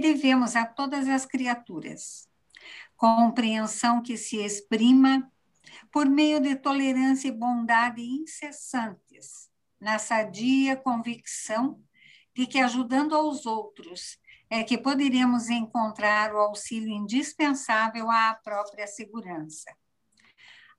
[0.00, 2.28] devemos a todas as criaturas.
[2.96, 5.30] Compreensão que se exprima
[5.90, 9.48] por meio de tolerância e bondade incessantes,
[9.80, 11.82] na sadia convicção
[12.34, 14.18] de que ajudando aos outros
[14.50, 19.74] é que poderemos encontrar o auxílio indispensável à própria segurança.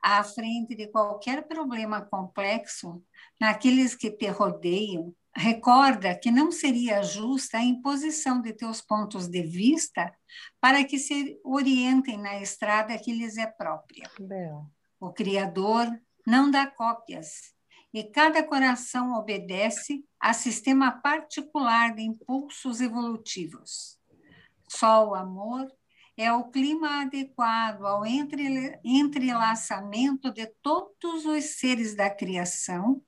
[0.02, 3.04] À frente de qualquer problema complexo,
[3.40, 9.42] naqueles que te rodeiam, recorda que não seria justa a imposição de teus pontos de
[9.42, 10.16] vista
[10.62, 14.10] para que se orientem na estrada que lhes é própria.
[14.20, 14.66] Bel.
[15.00, 15.88] O Criador
[16.26, 17.54] não dá cópias,
[17.94, 24.00] e cada coração obedece a sistema particular de impulsos evolutivos.
[24.68, 25.68] Só o amor
[26.18, 33.02] é o clima adequado ao entrelaçamento de todos os seres da criação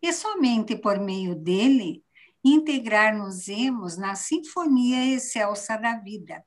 [0.00, 2.04] e somente por meio dele
[2.44, 6.44] integrar-nos-emos na sinfonia excelsa da vida.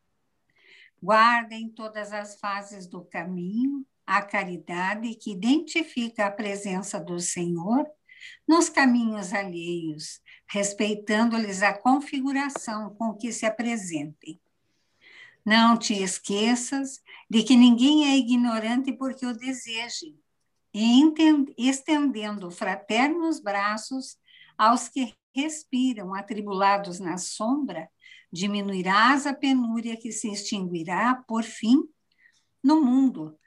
[1.01, 7.85] Guarda em todas as fases do caminho a caridade que identifica a presença do Senhor
[8.47, 14.39] nos caminhos alheios, respeitando-lhes a configuração com que se apresentem.
[15.45, 20.15] Não te esqueças de que ninguém é ignorante porque o deseje,
[20.73, 24.17] e estendendo fraternos braços
[24.57, 27.89] aos que respiram atribulados na sombra,
[28.31, 31.83] diminuirás a penúria que se extinguirá, por fim,
[32.63, 33.37] no mundo,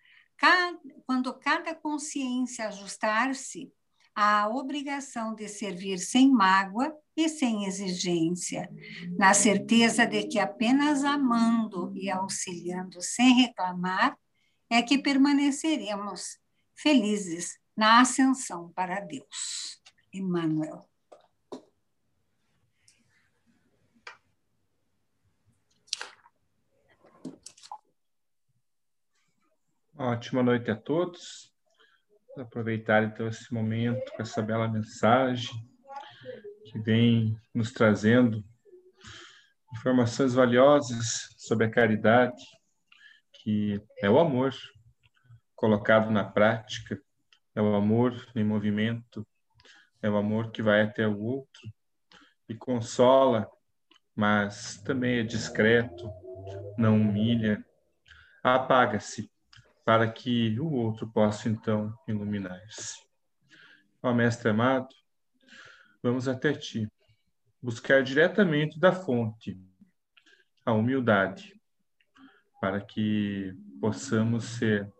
[1.06, 3.72] quando cada consciência ajustar-se
[4.14, 8.68] à obrigação de servir sem mágoa e sem exigência,
[9.16, 14.16] na certeza de que apenas amando e auxiliando sem reclamar
[14.68, 16.38] é que permaneceremos
[16.82, 19.80] felizes na ascensão para Deus.
[20.12, 20.84] Emmanuel.
[29.96, 31.52] Ótima noite a todos.
[32.36, 35.54] Aproveitar então esse momento com essa bela mensagem
[36.64, 38.42] que vem nos trazendo
[39.74, 42.42] informações valiosas sobre a caridade,
[43.32, 44.52] que é o amor,
[45.62, 47.00] colocado na prática,
[47.54, 49.24] é o amor em movimento,
[50.02, 51.72] é o amor que vai até o outro
[52.48, 53.48] e consola,
[54.12, 56.10] mas também é discreto,
[56.76, 57.64] não humilha,
[58.42, 59.30] apaga-se
[59.84, 62.96] para que o outro possa então iluminar-se.
[64.02, 64.88] Ó Mestre amado,
[66.02, 66.90] vamos até ti,
[67.62, 69.56] buscar diretamente da fonte
[70.66, 71.54] a humildade,
[72.60, 74.92] para que possamos ser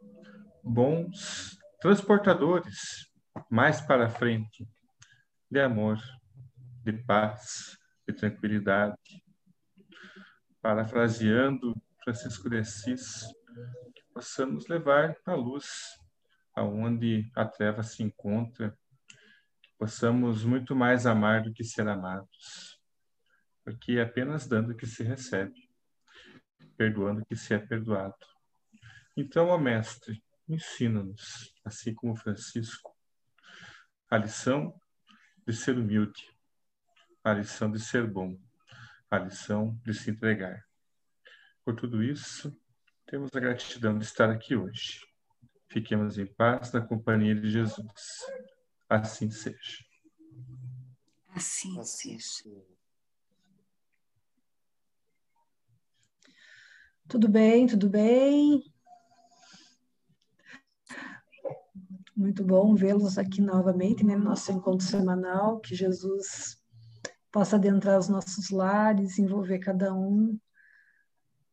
[0.63, 3.11] bons transportadores
[3.51, 4.69] mais para frente
[5.51, 5.99] de amor,
[6.85, 9.23] de paz, de tranquilidade.
[10.61, 11.75] Parafraseando
[12.05, 13.27] Francisco de Assis,
[14.15, 15.67] possamos levar a luz
[16.55, 18.77] aonde a treva se encontra,
[19.79, 22.81] possamos muito mais amar do que ser amados,
[23.65, 25.69] porque é apenas dando que se recebe,
[26.77, 28.15] perdoando que se é perdoado.
[29.17, 32.97] Então, ó Mestre, ensina-nos, assim como Francisco,
[34.11, 34.79] a lição
[35.47, 36.23] de ser humilde,
[37.25, 38.39] a lição de ser bom,
[39.11, 40.65] a lição de se entregar.
[41.65, 42.55] Por tudo isso,
[43.07, 45.01] temos a gratidão de estar aqui hoje.
[45.69, 47.87] Fiquemos em paz na companhia de Jesus.
[48.89, 49.85] Assim seja.
[51.31, 52.67] Assim seja.
[57.09, 58.72] Tudo bem, tudo bem.
[62.23, 66.57] Muito bom vê-los aqui novamente, né, no nosso encontro semanal, que Jesus
[67.33, 70.39] possa adentrar os nossos lares, envolver cada um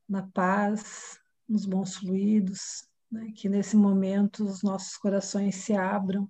[0.07, 6.29] na paz, nos bons fluidos, né, que nesse momento os nossos corações se abram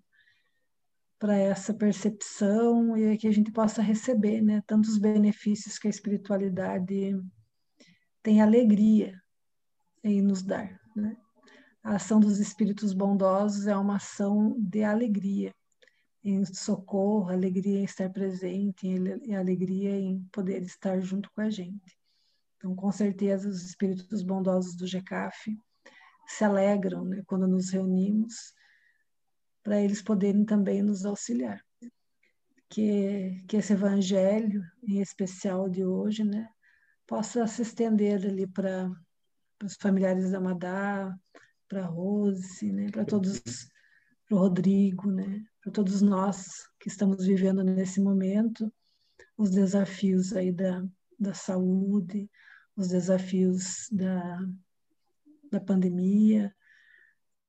[1.19, 7.13] para essa percepção e que a gente possa receber, né, tantos benefícios que a espiritualidade
[8.23, 9.21] tem alegria
[10.01, 11.17] em nos dar, né?
[11.83, 15.53] A ação dos espíritos bondosos é uma ação de alegria,
[16.23, 21.97] em socorro, alegria em estar presente, em alegria em poder estar junto com a gente.
[22.57, 25.57] Então, com certeza, os espíritos bondosos do GECAF
[26.27, 28.53] se alegram né, quando nos reunimos,
[29.63, 31.63] para eles poderem também nos auxiliar.
[32.69, 36.47] Que, que esse evangelho, em especial de hoje, né,
[37.07, 38.91] possa se estender ali para
[39.63, 41.17] os familiares da Madá,
[41.69, 43.39] para a Rose, né, para todos,
[44.27, 48.73] para o Rodrigo, né, para todos nós que estamos vivendo nesse momento,
[49.37, 50.85] os desafios aí da,
[51.17, 52.29] da saúde,
[52.75, 54.39] os desafios da,
[55.51, 56.53] da pandemia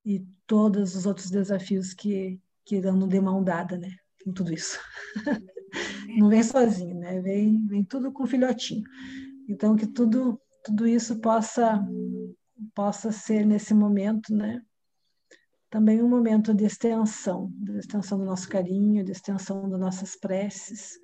[0.04, 3.96] e todos os outros desafios que, que irão de mão dada, né?
[4.24, 4.78] Com tudo isso.
[6.18, 7.20] Não vem sozinho, né?
[7.20, 8.84] Vem, vem tudo com filhotinho.
[9.48, 11.84] Então, que tudo, tudo isso possa,
[12.74, 14.62] possa ser nesse momento, né?
[15.68, 20.98] Também um momento de extensão, de extensão do nosso carinho, de extensão das nossas preces,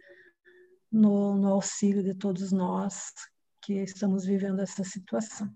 [0.90, 3.12] no, no auxílio de todos nós
[3.62, 5.52] que estamos vivendo essa situação.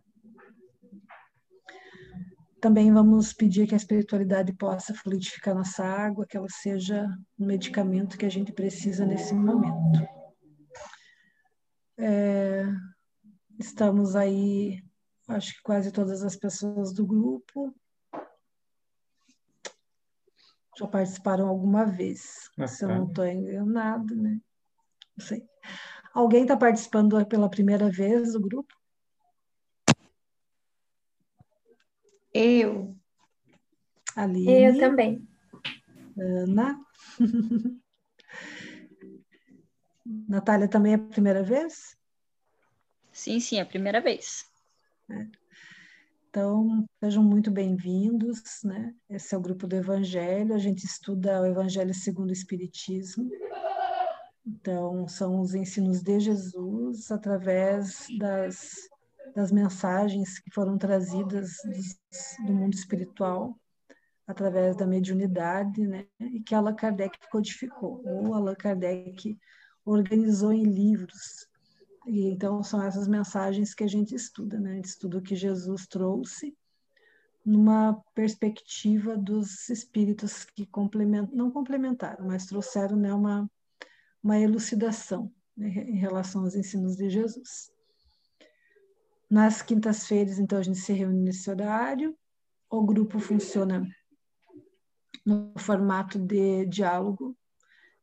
[2.60, 7.08] Também vamos pedir que a espiritualidade possa fluidificar nossa água, que ela seja
[7.38, 10.06] um medicamento que a gente precisa nesse momento.
[11.98, 12.66] É,
[13.58, 14.82] estamos aí,
[15.30, 17.74] acho que quase todas as pessoas do grupo
[20.78, 24.40] já participaram alguma vez, se eu não estou enganado, né?
[25.16, 25.46] Não sei.
[26.14, 28.74] Alguém está participando pela primeira vez do grupo?
[32.32, 32.96] Eu.
[34.16, 34.64] Aline.
[34.64, 35.28] Eu também.
[36.18, 36.80] Ana.
[40.28, 41.96] Natália também é a primeira vez?
[43.12, 44.49] Sim, sim, é a primeira vez.
[45.10, 45.26] É.
[46.28, 48.94] Então, sejam muito bem-vindos, né?
[49.08, 53.28] Esse é o grupo do Evangelho, a gente estuda o Evangelho segundo o Espiritismo.
[54.46, 58.88] Então, são os ensinos de Jesus através das,
[59.34, 63.58] das mensagens que foram trazidas do, do mundo espiritual,
[64.24, 66.06] através da mediunidade, né?
[66.20, 69.36] E que Allan Kardec codificou, ou Allan Kardec
[69.84, 71.49] organizou em livros.
[72.10, 74.72] E então, são essas mensagens que a gente estuda, né?
[74.72, 76.56] A gente estuda o que Jesus trouxe
[77.46, 83.48] numa perspectiva dos espíritos que complementam, não complementaram, mas trouxeram né, uma
[84.22, 87.72] uma elucidação né, em relação aos ensinos de Jesus.
[89.30, 92.16] Nas quintas-feiras, então, a gente se reúne nesse horário.
[92.68, 93.86] O grupo funciona
[95.24, 97.36] no formato de diálogo.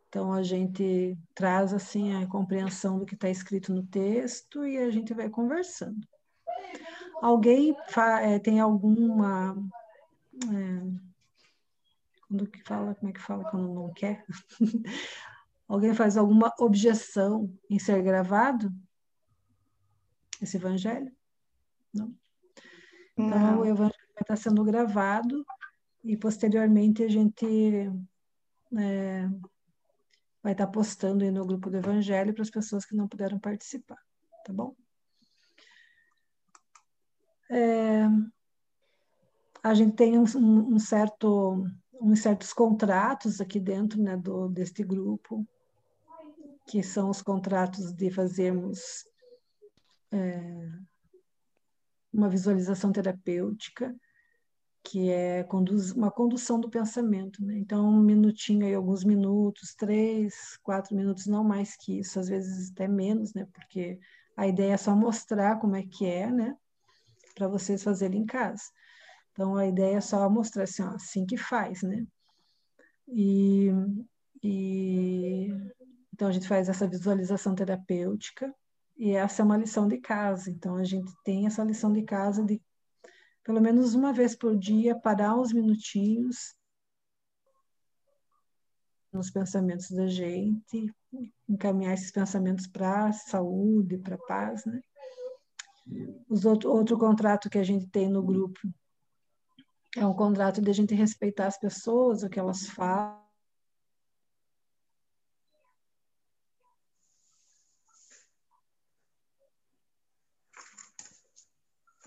[0.08, 4.90] Então, a gente traz, assim, a compreensão do que está escrito no texto e a
[4.90, 6.00] gente vai conversando.
[7.22, 7.76] Alguém
[8.22, 9.56] é, tem alguma...
[10.46, 11.08] É,
[12.28, 14.26] quando que fala, como é que fala quando não quer?
[15.68, 18.72] Alguém faz alguma objeção em ser gravado?
[20.42, 21.12] Esse evangelho?
[21.94, 22.16] Não.
[23.18, 23.60] Então, Não.
[23.62, 25.46] o evangelho vai estar sendo gravado
[26.04, 27.92] e posteriormente a gente
[28.78, 29.30] é,
[30.42, 34.00] vai estar postando aí no grupo do evangelho para as pessoas que não puderam participar,
[34.46, 34.76] tá bom?
[37.50, 38.06] É,
[39.64, 45.46] a gente tem um, um, certo, uns certos contratos aqui dentro né, do, deste grupo,
[46.68, 49.06] que são os contratos de fazermos
[50.12, 50.70] é,
[52.14, 53.96] uma visualização terapêutica,
[54.90, 55.46] que é
[55.96, 57.44] uma condução do pensamento.
[57.44, 57.58] Né?
[57.58, 62.72] Então, um minutinho aí, alguns minutos, três, quatro minutos, não mais que isso, às vezes
[62.72, 63.46] até menos, né?
[63.54, 64.00] porque
[64.36, 66.56] a ideia é só mostrar como é que é, né?
[67.36, 68.64] para vocês fazerem em casa.
[69.32, 72.04] Então, a ideia é só mostrar assim, ó, assim que faz, né?
[73.08, 73.70] E,
[74.44, 75.48] e
[76.12, 78.52] então, a gente faz essa visualização terapêutica
[78.98, 80.50] e essa é uma lição de casa.
[80.50, 82.60] Então, a gente tem essa lição de casa de,
[83.48, 86.54] pelo menos uma vez por dia, parar uns minutinhos
[89.10, 90.94] nos pensamentos da gente,
[91.48, 94.82] encaminhar esses pensamentos para saúde, para paz, né?
[96.28, 98.60] Os outro, outro contrato que a gente tem no grupo
[99.96, 103.26] é um contrato de a gente respeitar as pessoas, o que elas falam,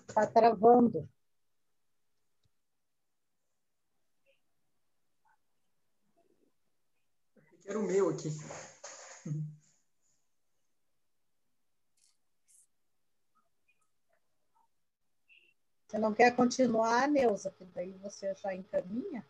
[0.06, 1.08] Está travando.
[7.70, 8.28] Era o meu aqui.
[15.86, 17.54] Você não quer continuar, Neuza?
[17.56, 19.24] Que daí você já encaminha?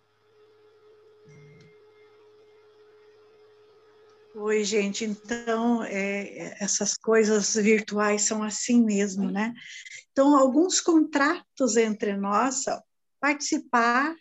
[4.37, 5.05] Oi, gente.
[5.05, 9.53] Então, é, essas coisas virtuais são assim mesmo, né?
[10.13, 12.65] Então, alguns contratos entre nós,
[13.21, 14.17] participar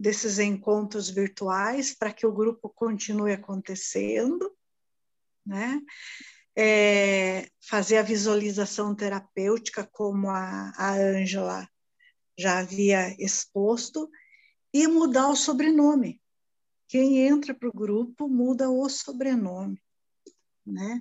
[0.00, 4.50] desses encontros virtuais para que o grupo continue acontecendo,
[5.44, 5.80] né?
[6.56, 11.68] É, fazer a visualização terapêutica, como a Ângela
[12.36, 14.10] já havia exposto,
[14.72, 16.20] e mudar o sobrenome
[16.90, 19.80] quem entra para o grupo muda o sobrenome,
[20.66, 21.00] né?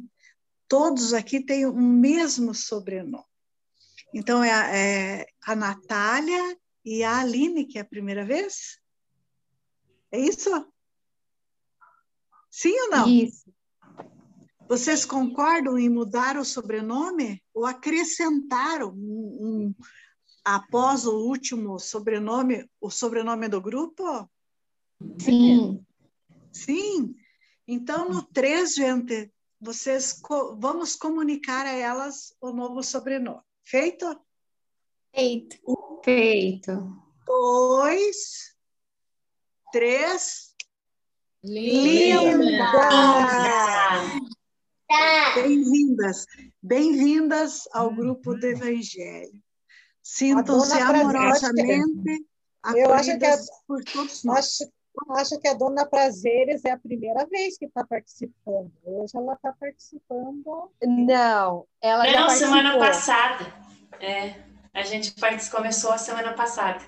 [0.67, 3.25] Todos aqui têm o mesmo sobrenome,
[4.13, 8.79] Então, é a, é a Natália e a Aline, que é a primeira vez?
[10.11, 10.49] É isso?
[12.49, 13.07] Sim ou não?
[13.07, 13.51] Isso.
[14.67, 19.75] Vocês concordam em mudar o sobrenome ou acrescentar um, um,
[20.45, 24.29] após o último sobrenome, o sobrenome do grupo?
[25.19, 25.83] Sim.
[26.51, 27.15] Sim.
[27.67, 33.41] Então, no 3, gente, vocês co vamos comunicar a elas o novo sobrenome.
[33.63, 34.19] Feito?
[35.13, 35.57] Feito.
[36.03, 36.95] Feito.
[37.25, 38.55] Dois,
[39.71, 40.49] três.
[41.43, 42.71] Linda!
[45.35, 46.25] Bem-vindas.
[46.61, 49.31] Bem-vindas ao grupo do Evangelho.
[50.01, 52.25] Sintam-se A amorosamente
[52.75, 54.37] Eu acho que é- acolhidas por todos nós.
[54.61, 54.71] Acho,
[55.11, 58.71] acho que a dona Prazeres é a primeira vez que está participando.
[58.83, 60.71] Hoje ela está participando.
[60.83, 62.55] Não, ela já Não, participou.
[62.55, 63.53] semana passada.
[64.01, 64.33] É,
[64.73, 65.13] a gente
[65.51, 66.83] começou a semana passada.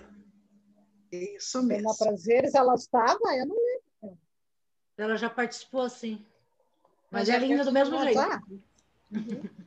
[1.12, 1.84] Isso mesmo.
[1.84, 3.36] Dona Prazeres, ela estava?
[3.36, 4.18] Eu não lembro.
[4.98, 6.26] Ela já participou, sim.
[7.10, 8.16] Mas já é linda do mesmo jeito.
[8.16, 8.42] tá.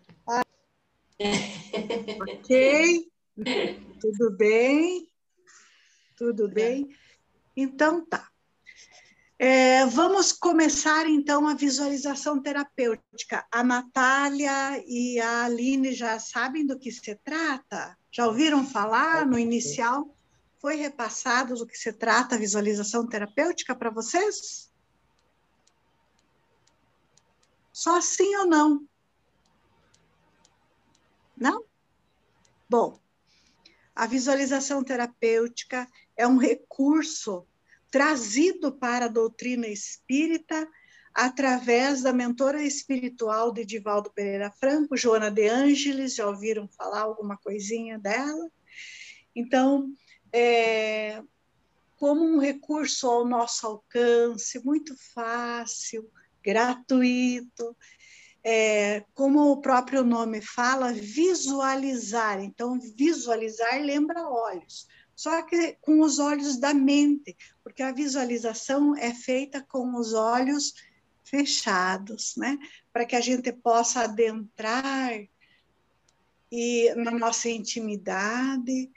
[2.20, 3.10] Ok?
[4.00, 5.08] Tudo bem?
[6.16, 6.88] Tudo bem?
[7.56, 8.28] Então tá.
[9.38, 13.46] É, vamos começar então a visualização terapêutica.
[13.52, 17.96] A Natália e a Aline já sabem do que se trata?
[18.12, 20.13] Já ouviram falar no inicial?
[20.64, 24.72] Foi repassado do que se trata a visualização terapêutica para vocês?
[27.70, 28.88] Só sim ou não?
[31.36, 31.66] Não?
[32.66, 32.98] Bom,
[33.94, 37.46] a visualização terapêutica é um recurso
[37.90, 40.66] trazido para a doutrina espírita
[41.12, 47.36] através da mentora espiritual de Divaldo Pereira Franco, Joana de Ângeles, já ouviram falar alguma
[47.36, 48.50] coisinha dela?
[49.36, 49.92] Então,
[50.36, 51.22] é,
[51.96, 56.10] como um recurso ao nosso alcance, muito fácil,
[56.42, 57.76] gratuito,
[58.42, 62.42] é, como o próprio nome fala, visualizar.
[62.42, 69.14] Então, visualizar lembra olhos, só que com os olhos da mente, porque a visualização é
[69.14, 70.74] feita com os olhos
[71.22, 72.58] fechados, né?
[72.92, 75.12] Para que a gente possa adentrar
[76.50, 78.90] e na nossa intimidade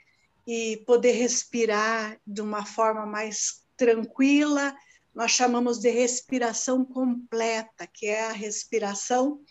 [0.48, 4.74] e poder respirar de uma forma mais tranquila.
[5.14, 9.42] Nós chamamos de respiração completa, que é a respiração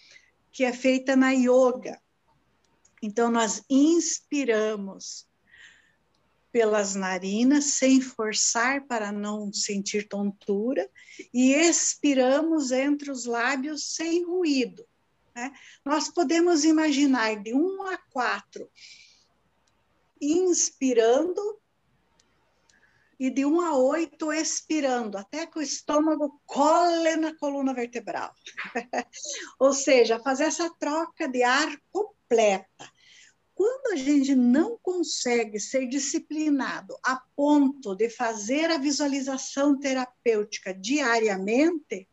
[0.52, 2.02] que é feita na yoga.
[3.00, 5.28] Então, nós inspiramos
[6.52, 10.90] pelas narinas, sem forçar para não sentir tontura,
[11.32, 14.84] e expiramos entre os lábios sem ruído.
[15.36, 15.54] Né?
[15.86, 18.68] Nós podemos imaginar de um a quatro,
[20.22, 21.60] inspirando
[23.20, 28.34] e de um a oito expirando, até que o estômago cole na coluna vertebral.
[29.60, 32.92] Ou seja, fazer essa troca de ar completa.
[33.56, 42.08] Quando a gente não consegue ser disciplinado a ponto de fazer a visualização terapêutica diariamente,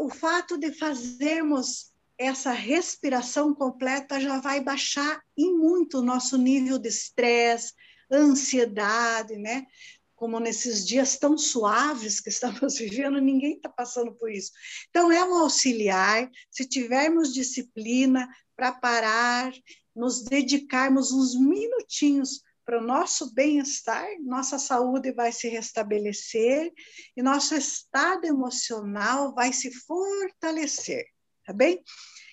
[0.00, 1.91] o fato de fazermos
[2.26, 7.72] essa respiração completa já vai baixar em muito o nosso nível de estresse,
[8.10, 9.66] ansiedade, né?
[10.14, 14.52] Como nesses dias tão suaves que estamos vivendo, ninguém está passando por isso.
[14.90, 19.52] Então, é um auxiliar, se tivermos disciplina para parar
[19.94, 26.72] nos dedicarmos uns minutinhos para o nosso bem-estar, nossa saúde vai se restabelecer
[27.16, 31.04] e nosso estado emocional vai se fortalecer,
[31.44, 31.82] tá bem?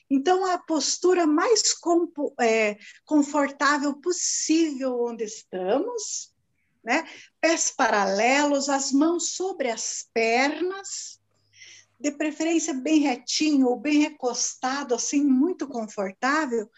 [0.09, 1.61] Então, a postura mais
[2.39, 6.33] é, confortável possível onde estamos,
[6.83, 7.07] né?
[7.39, 11.19] Pés paralelos, as mãos sobre as pernas,
[11.99, 16.69] de preferência bem retinho ou bem recostado, assim, muito confortável,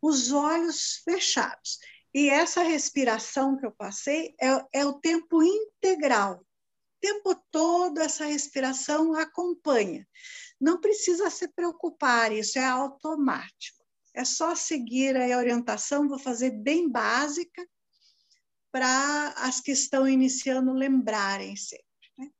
[0.00, 1.78] os olhos fechados.
[2.12, 6.40] E essa respiração que eu passei é, é o tempo integral.
[6.40, 10.06] O tempo todo essa respiração acompanha.
[10.60, 13.84] Não precisa se preocupar, isso é automático.
[14.14, 17.66] É só seguir a orientação, vou fazer bem básica,
[18.70, 21.86] para as que estão iniciando lembrarem sempre.
[22.16, 22.30] Né?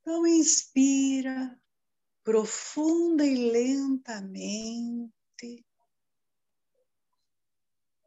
[0.00, 1.56] Então, inspira
[2.24, 5.12] profunda e lentamente.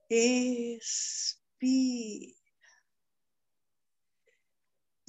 [0.09, 1.29] Expira.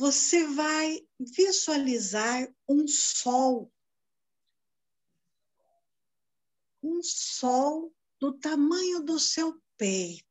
[0.00, 3.70] Você vai visualizar um sol.
[6.82, 10.24] Um sol do tamanho do seu peito.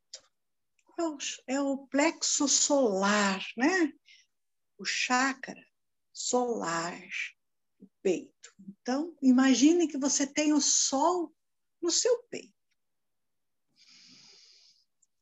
[0.97, 3.93] É o, é o plexo solar, né?
[4.75, 5.63] O chácara
[6.11, 7.07] solar,
[7.79, 8.51] o peito.
[8.67, 11.31] Então, imagine que você tem o sol
[11.79, 12.57] no seu peito.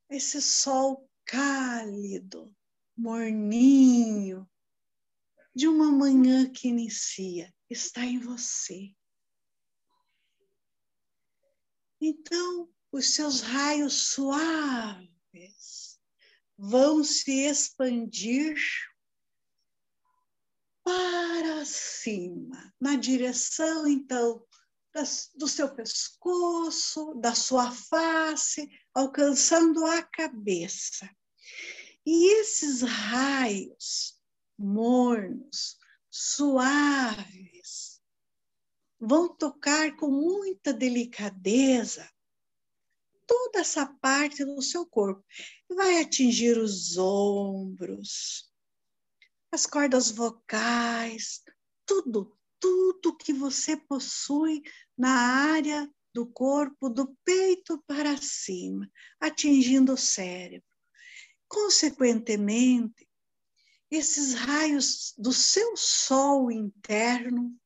[0.09, 2.56] Esse sol cálido,
[2.97, 4.49] morninho,
[5.55, 8.93] de uma manhã que inicia, está em você.
[12.01, 15.99] Então, os seus raios suaves
[16.57, 18.57] vão se expandir
[20.83, 24.45] para cima, na direção, então,
[25.35, 31.09] do seu pescoço, da sua face, alcançando a cabeça.
[32.09, 34.17] E esses raios
[34.57, 35.77] mornos,
[36.09, 38.01] suaves,
[38.97, 42.09] vão tocar com muita delicadeza
[43.25, 45.21] toda essa parte do seu corpo.
[45.69, 48.49] Vai atingir os ombros,
[49.51, 51.43] as cordas vocais,
[51.85, 54.63] tudo, tudo que você possui
[54.97, 55.11] na
[55.51, 60.76] área do corpo, do peito para cima, atingindo o cérebro.
[61.47, 63.07] Consequentemente,
[63.89, 67.57] esses raios do seu sol interno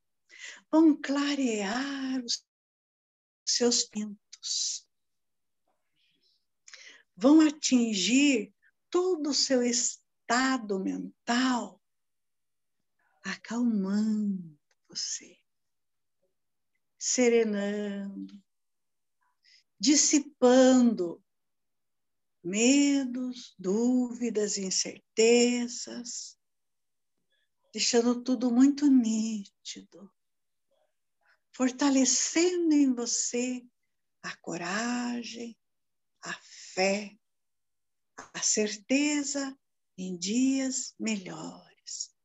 [0.71, 2.45] vão clarear os
[3.43, 4.87] seus pintos,
[7.15, 8.53] vão atingir
[8.89, 11.81] todo o seu estado mental,
[13.23, 14.57] acalmando
[14.87, 15.37] você,
[16.97, 18.41] serenando,
[19.79, 21.23] dissipando
[22.43, 26.37] medos, dúvidas, incertezas,
[27.73, 30.11] deixando tudo muito nítido,
[31.53, 33.65] fortalecendo em você
[34.23, 35.57] a coragem,
[36.23, 36.33] a
[36.73, 37.17] fé,
[38.33, 39.57] a certeza
[39.97, 42.15] em dias melhores.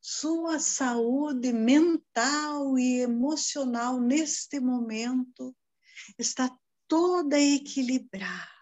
[0.00, 5.56] Sua saúde mental e emocional neste momento
[6.18, 6.50] está
[6.88, 8.59] toda equilibrada.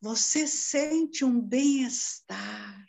[0.00, 2.86] Você sente um bem-estar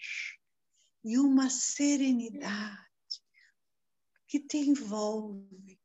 [1.03, 2.87] e uma serenidade
[4.27, 5.79] que te envolve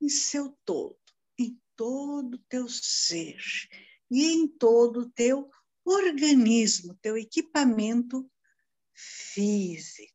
[0.00, 0.98] em seu todo,
[1.38, 3.40] em todo o teu ser
[4.10, 5.50] e em todo o teu
[5.86, 8.30] organismo, teu equipamento
[8.92, 10.12] físico.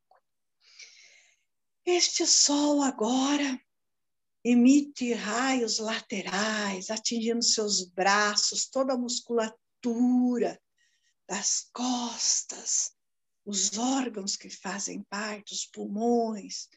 [1.84, 3.60] Este sol agora
[4.44, 9.63] emite raios laterais, atingindo seus braços, toda a musculatura
[11.28, 12.96] das costas,
[13.46, 16.70] os órgãos que fazem parte, os pulmões,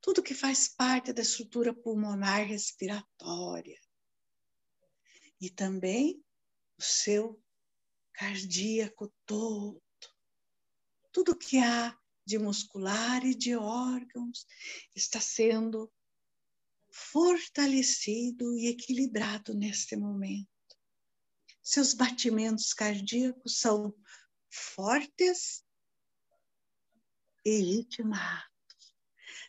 [0.00, 3.80] tudo que faz parte da estrutura pulmonar respiratória.
[5.40, 6.22] E também
[6.78, 7.42] o seu
[8.12, 9.82] cardíaco todo.
[11.12, 14.46] Tudo que há de muscular e de órgãos
[14.94, 15.92] está sendo
[16.90, 20.53] fortalecido e equilibrado neste momento.
[21.64, 23.92] Seus batimentos cardíacos são
[24.50, 25.64] fortes
[27.42, 28.44] e ritmados.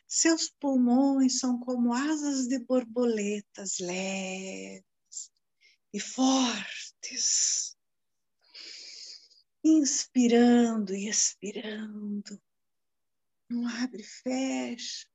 [0.08, 4.86] Seus pulmões são como asas de borboletas leves
[5.94, 7.76] e fortes
[9.62, 12.42] inspirando e expirando.
[13.52, 15.08] Um abre e fecha,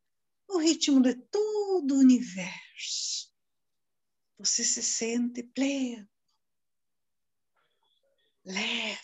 [0.48, 3.32] o ritmo de todo o universo.
[4.38, 6.09] Você se sente pleno,
[8.50, 9.00] leve,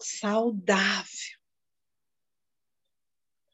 [0.00, 1.38] saudável.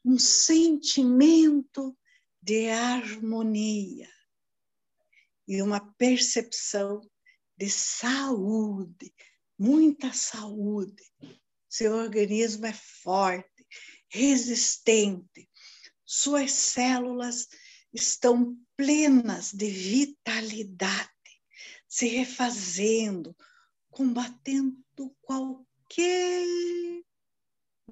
[0.03, 1.97] Um sentimento
[2.41, 4.09] de harmonia
[5.47, 7.01] e uma percepção
[7.57, 9.13] de saúde,
[9.57, 11.03] muita saúde.
[11.69, 13.67] Seu organismo é forte,
[14.09, 15.49] resistente.
[16.05, 17.47] Suas células
[17.93, 21.09] estão plenas de vitalidade,
[21.87, 23.35] se refazendo,
[23.95, 26.45] combatendo qualquer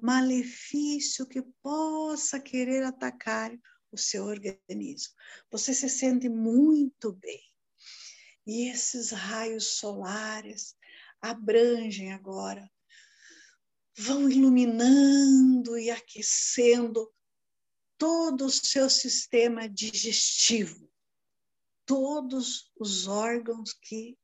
[0.02, 3.50] malefício que possa querer atacar
[3.90, 5.14] o seu organismo.
[5.50, 7.40] Você se sente muito bem.
[8.46, 10.76] E esses raios solares
[11.22, 12.70] abrangem agora,
[13.96, 17.10] vão iluminando e aquecendo
[17.96, 20.86] todo o seu sistema digestivo,
[21.86, 24.18] todos os órgãos que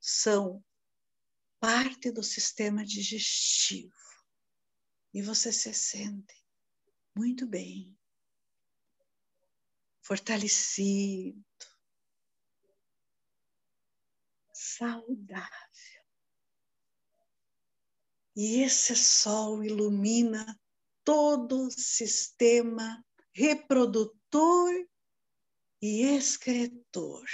[0.00, 0.64] são
[1.60, 3.92] parte do sistema digestivo.
[5.12, 6.46] E você se sente
[7.16, 7.98] muito bem,
[10.00, 11.44] fortalecido,
[14.52, 16.04] saudável.
[18.36, 20.58] E esse sol ilumina
[21.02, 24.72] todo o sistema reprodutor
[25.82, 27.24] e excretor.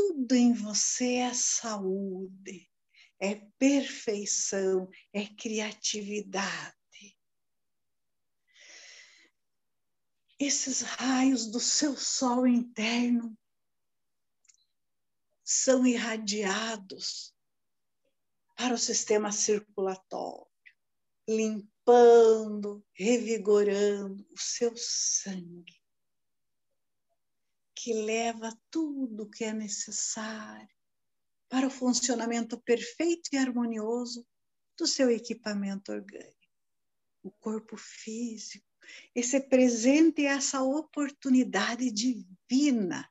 [0.00, 2.70] Tudo em você é saúde,
[3.18, 7.18] é perfeição, é criatividade.
[10.38, 13.36] Esses raios do seu sol interno
[15.42, 17.34] são irradiados
[18.56, 20.46] para o sistema circulatório,
[21.28, 25.77] limpando, revigorando o seu sangue,
[27.88, 30.68] que leva tudo que é necessário
[31.48, 34.26] para o funcionamento perfeito e harmonioso
[34.76, 36.36] do seu equipamento orgânico,
[37.22, 38.66] o corpo físico,
[39.14, 43.10] esse presente e essa oportunidade divina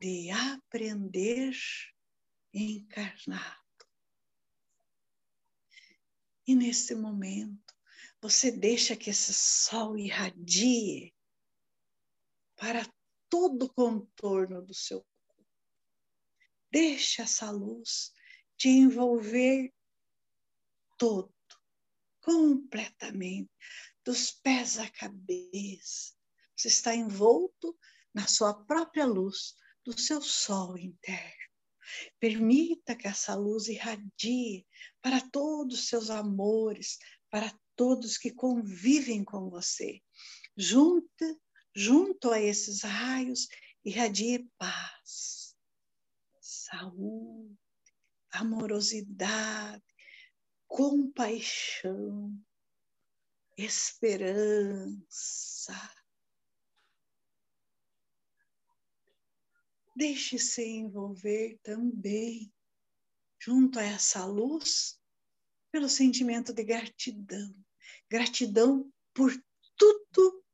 [0.00, 1.52] de aprender
[2.54, 3.58] encarnado.
[6.46, 7.74] E nesse momento,
[8.20, 11.12] você deixa que esse sol irradie
[12.54, 12.86] para
[13.28, 15.46] todo o contorno do seu corpo.
[16.70, 18.12] Deixa essa luz
[18.56, 19.72] te envolver
[20.98, 21.32] todo,
[22.20, 23.50] completamente,
[24.04, 26.14] dos pés à cabeça.
[26.56, 27.78] Você está envolto
[28.12, 31.48] na sua própria luz, do seu sol interno.
[32.20, 34.66] Permita que essa luz irradie
[35.00, 36.98] para todos os seus amores,
[37.30, 40.02] para todos que convivem com você.
[40.56, 41.40] Junto,
[41.78, 43.46] junto a esses raios,
[43.84, 45.54] irradie paz,
[46.40, 47.56] saúde,
[48.32, 49.84] amorosidade,
[50.66, 52.36] compaixão,
[53.56, 54.98] esperança,
[59.94, 62.52] Deixe-se envolver também,
[63.36, 64.96] junto a essa luz,
[65.72, 67.52] pelo sentimento de gratidão.
[68.08, 69.32] Gratidão por
[69.76, 70.44] tudo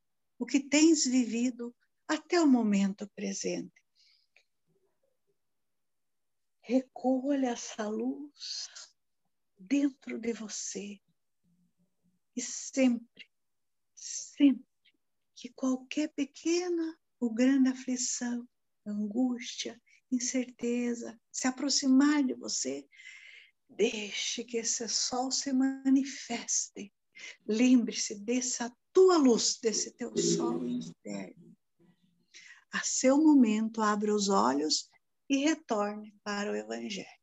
[0.44, 1.74] o que tens vivido
[2.06, 3.82] até o momento presente.
[6.60, 8.68] Recolha essa luz
[9.58, 11.00] dentro de você
[12.36, 13.26] e sempre,
[13.94, 14.66] sempre
[15.34, 18.46] que qualquer pequena ou grande aflição
[18.84, 19.80] angústia,
[20.12, 22.86] incerteza se aproximar de você,
[23.66, 26.92] deixe que esse sol se manifeste.
[27.48, 31.54] Lembre-se dessa tua luz, desse teu sol interno.
[32.72, 34.88] A seu momento, abra os olhos
[35.28, 37.13] e retorne para o Evangelho.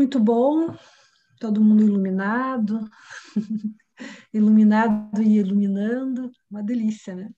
[0.00, 0.74] Muito bom,
[1.38, 2.88] todo mundo iluminado,
[4.32, 7.30] iluminado e iluminando, uma delícia, né?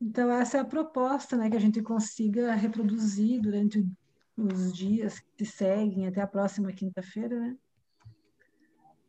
[0.00, 3.88] Então, essa é a proposta, né, que a gente consiga reproduzir durante
[4.36, 7.56] os dias que seguem, até a próxima quinta-feira, né?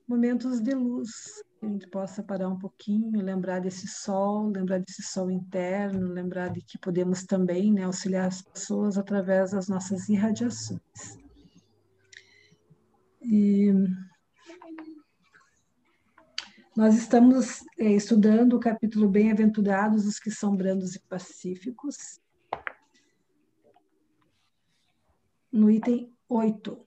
[0.07, 1.09] Momentos de luz,
[1.59, 6.49] que a gente possa parar um pouquinho, lembrar desse sol, lembrar desse sol interno, lembrar
[6.49, 11.22] de que podemos também né, auxiliar as pessoas através das nossas irradiações.
[13.25, 13.71] E
[16.75, 22.19] nós estamos é, estudando o capítulo Bem-aventurados os que são brandos e pacíficos,
[25.51, 26.85] no item 8.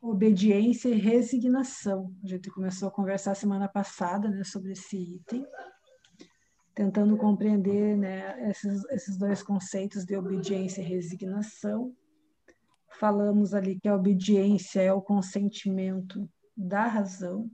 [0.00, 2.14] Obediência e resignação.
[2.22, 5.44] A gente começou a conversar semana passada né, sobre esse item,
[6.74, 11.94] tentando compreender né, esses, esses dois conceitos de obediência e resignação
[12.98, 17.50] falamos ali que a obediência é o consentimento da razão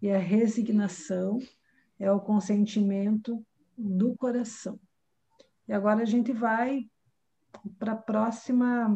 [0.00, 1.38] e a resignação
[1.98, 3.44] é o consentimento
[3.76, 4.78] do coração.
[5.66, 6.90] E agora a gente vai
[7.78, 8.88] para próxima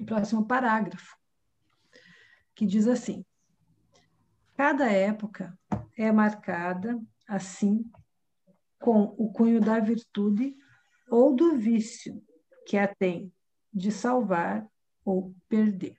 [0.00, 1.18] o próximo parágrafo,
[2.54, 3.24] que diz assim:
[4.56, 5.58] Cada época
[5.96, 7.84] é marcada assim
[8.78, 10.56] com o cunho da virtude
[11.10, 12.24] ou do vício
[12.66, 13.30] que a tem
[13.72, 14.66] de salvar
[15.04, 15.96] ou perder.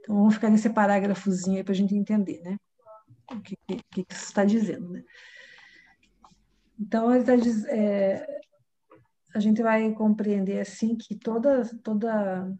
[0.00, 2.56] Então, vamos ficar nesse parágrafozinho aí para a gente entender, né?
[3.30, 5.04] O que, que, que isso está dizendo, né?
[6.80, 7.34] Então, ele tá
[7.68, 8.40] é,
[9.34, 12.50] a gente vai compreender assim que toda, toda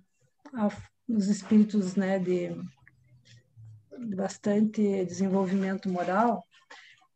[0.55, 0.69] a,
[1.09, 2.51] os espíritos né, de,
[3.99, 6.45] de bastante desenvolvimento moral,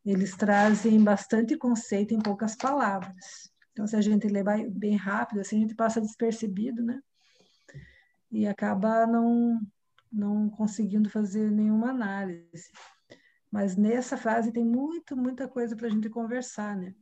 [0.05, 3.52] eles trazem bastante conceito em poucas palavras.
[3.73, 7.01] Então, se a gente levar bem rápido, assim, a gente passa despercebido, né?
[8.31, 9.61] E acaba não,
[10.11, 12.71] não conseguindo fazer nenhuma análise.
[13.51, 16.95] Mas nessa frase tem muito, muita coisa para a gente conversar, né?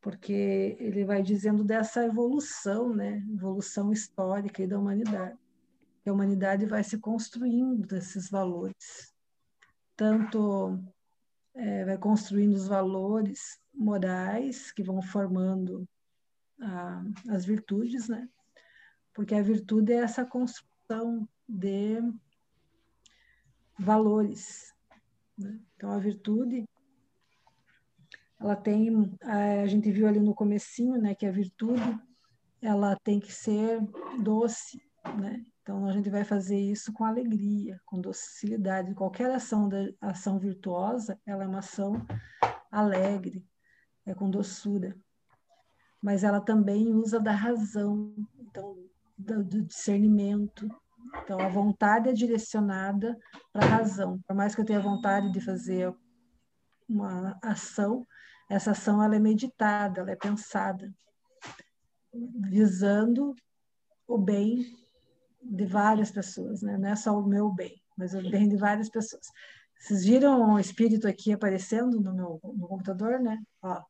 [0.00, 3.24] Porque ele vai dizendo dessa evolução, né?
[3.32, 5.38] Evolução histórica e da humanidade.
[6.02, 9.12] Que a humanidade vai se construindo desses valores.
[9.96, 10.80] Tanto
[11.54, 15.88] é, vai construindo os valores morais que vão formando
[17.28, 18.28] as virtudes, né?
[19.14, 22.02] Porque a virtude é essa construção de
[23.78, 24.74] valores
[25.38, 25.60] né?
[25.76, 26.68] Então, a virtude,
[28.40, 28.90] ela tem,
[29.22, 31.98] a gente viu ali no comecinho, né, que a virtude,
[32.60, 33.80] ela tem que ser
[34.20, 34.82] doce,
[35.16, 35.44] né?
[35.62, 38.94] Então, a gente vai fazer isso com alegria, com docilidade.
[38.94, 42.04] Qualquer ação, da, ação virtuosa, ela é uma ação
[42.70, 43.44] alegre,
[44.10, 44.96] é com doçura.
[46.00, 48.76] Mas ela também usa da razão, então,
[49.16, 50.68] do, do discernimento,
[51.16, 53.16] então, a vontade é direcionada
[53.52, 54.20] para a razão.
[54.26, 55.94] Por mais que eu tenha vontade de fazer
[56.88, 58.06] uma ação,
[58.50, 60.92] essa ação ela é meditada, ela é pensada,
[62.12, 63.34] visando
[64.06, 64.64] o bem
[65.42, 66.76] de várias pessoas, né?
[66.76, 69.26] não é só o meu bem, mas o bem de várias pessoas.
[69.78, 73.38] Vocês viram o espírito aqui aparecendo no meu no computador, né?
[73.62, 73.80] Ó.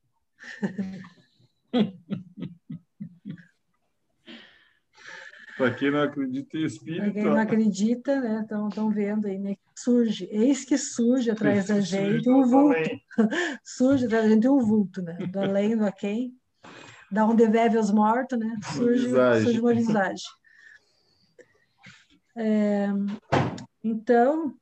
[5.58, 7.02] Para quem não acredita em espírito.
[7.02, 8.42] Para quem não acredita, né?
[8.42, 9.56] Estão vendo aí, né?
[9.76, 12.78] Surge, eis que surge atrás da gente um vulto.
[13.64, 15.14] surge atrás da gente um vulto, né?
[15.26, 16.32] Do além, do aquém.
[17.10, 18.54] Da onde vive os mortos, né?
[18.72, 19.44] Surge uma visagem.
[19.44, 20.26] Surge uma visagem.
[22.36, 22.86] É,
[23.82, 24.54] então,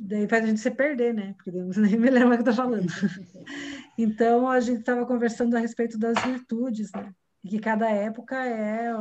[0.00, 1.34] daí faz a gente se perder, né?
[1.34, 2.86] Porque nem me lembro o que está falando.
[3.98, 7.12] Então, a gente estava conversando a respeito das virtudes, né?
[7.42, 8.92] e que cada época é,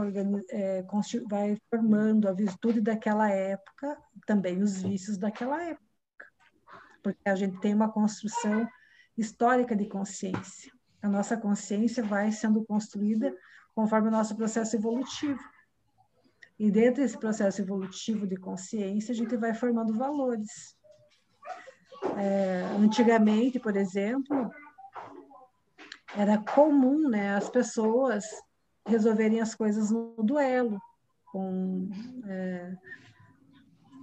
[0.49, 0.85] é,
[1.27, 6.25] vai formando a virtude daquela época, também os vícios daquela época,
[7.03, 8.67] porque a gente tem uma construção
[9.17, 10.71] histórica de consciência.
[11.01, 13.35] A nossa consciência vai sendo construída
[13.75, 15.39] conforme o nosso processo evolutivo.
[16.57, 20.75] E dentro desse processo evolutivo de consciência, a gente vai formando valores.
[22.17, 24.51] É, antigamente, por exemplo,
[26.15, 28.25] era comum né, as pessoas
[28.85, 30.79] resolverem as coisas no duelo,
[31.31, 31.89] com
[32.25, 32.75] é,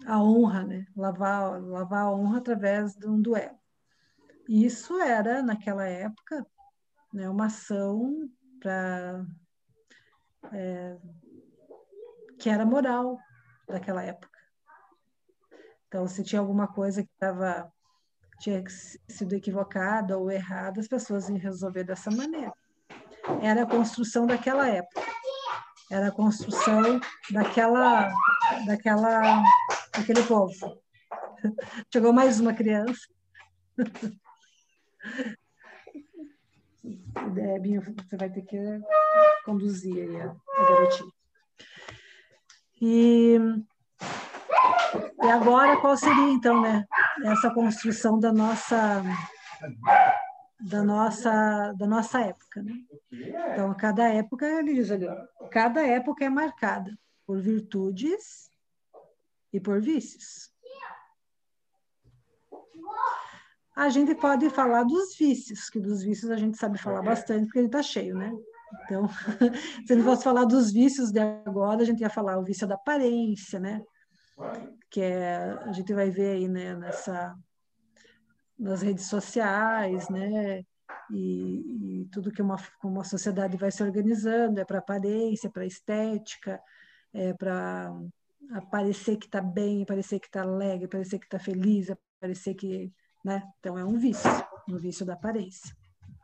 [0.07, 0.87] a honra, né?
[0.97, 3.59] lavar, lavar a honra através de um duelo.
[4.49, 6.47] Isso era, naquela época,
[7.13, 8.31] né, uma ação
[8.61, 9.27] para
[10.53, 10.97] é,
[12.39, 13.19] que era moral
[13.67, 14.39] daquela época.
[15.89, 17.73] Então, se tinha alguma coisa que estava
[18.39, 18.63] tinha
[19.09, 22.53] sido equivocada ou errada, as pessoas iam resolver dessa maneira.
[23.43, 25.03] Era a construção daquela época.
[25.91, 28.13] Era a construção daquela,
[28.67, 29.43] daquela,
[29.93, 30.81] daquele povo.
[31.93, 33.07] Chegou mais uma criança.
[37.35, 38.59] Debinho, você vai ter que
[39.45, 41.13] conduzir aí a, a garotinha.
[42.81, 43.39] E
[45.23, 46.85] e agora, qual seria, então, né,
[47.25, 49.03] essa construção da nossa
[50.61, 52.75] da nossa da nossa época, né?
[53.53, 55.07] Então, cada época, ele diz ali,
[55.51, 56.97] cada época é marcada
[57.27, 58.51] por virtudes
[59.53, 60.51] e por vícios.
[63.75, 67.59] A gente pode falar dos vícios, que dos vícios a gente sabe falar bastante, porque
[67.59, 68.33] ele está cheio, né?
[68.85, 69.07] Então,
[69.87, 72.75] se gente fosse falar dos vícios de agora, a gente ia falar o vício da
[72.75, 73.83] aparência, né?
[74.91, 77.37] Que é, a gente vai ver aí né, nessa,
[78.59, 80.65] nas redes sociais, né,
[81.11, 86.61] e, e tudo que uma, uma sociedade vai se organizando, é para aparência, para estética,
[87.13, 87.93] é para
[88.71, 91.89] parecer que está bem, parecer que está alegre, parecer que está feliz,
[92.21, 92.93] parecer que,
[93.25, 94.31] né, então é um vício,
[94.69, 95.75] um vício da aparência,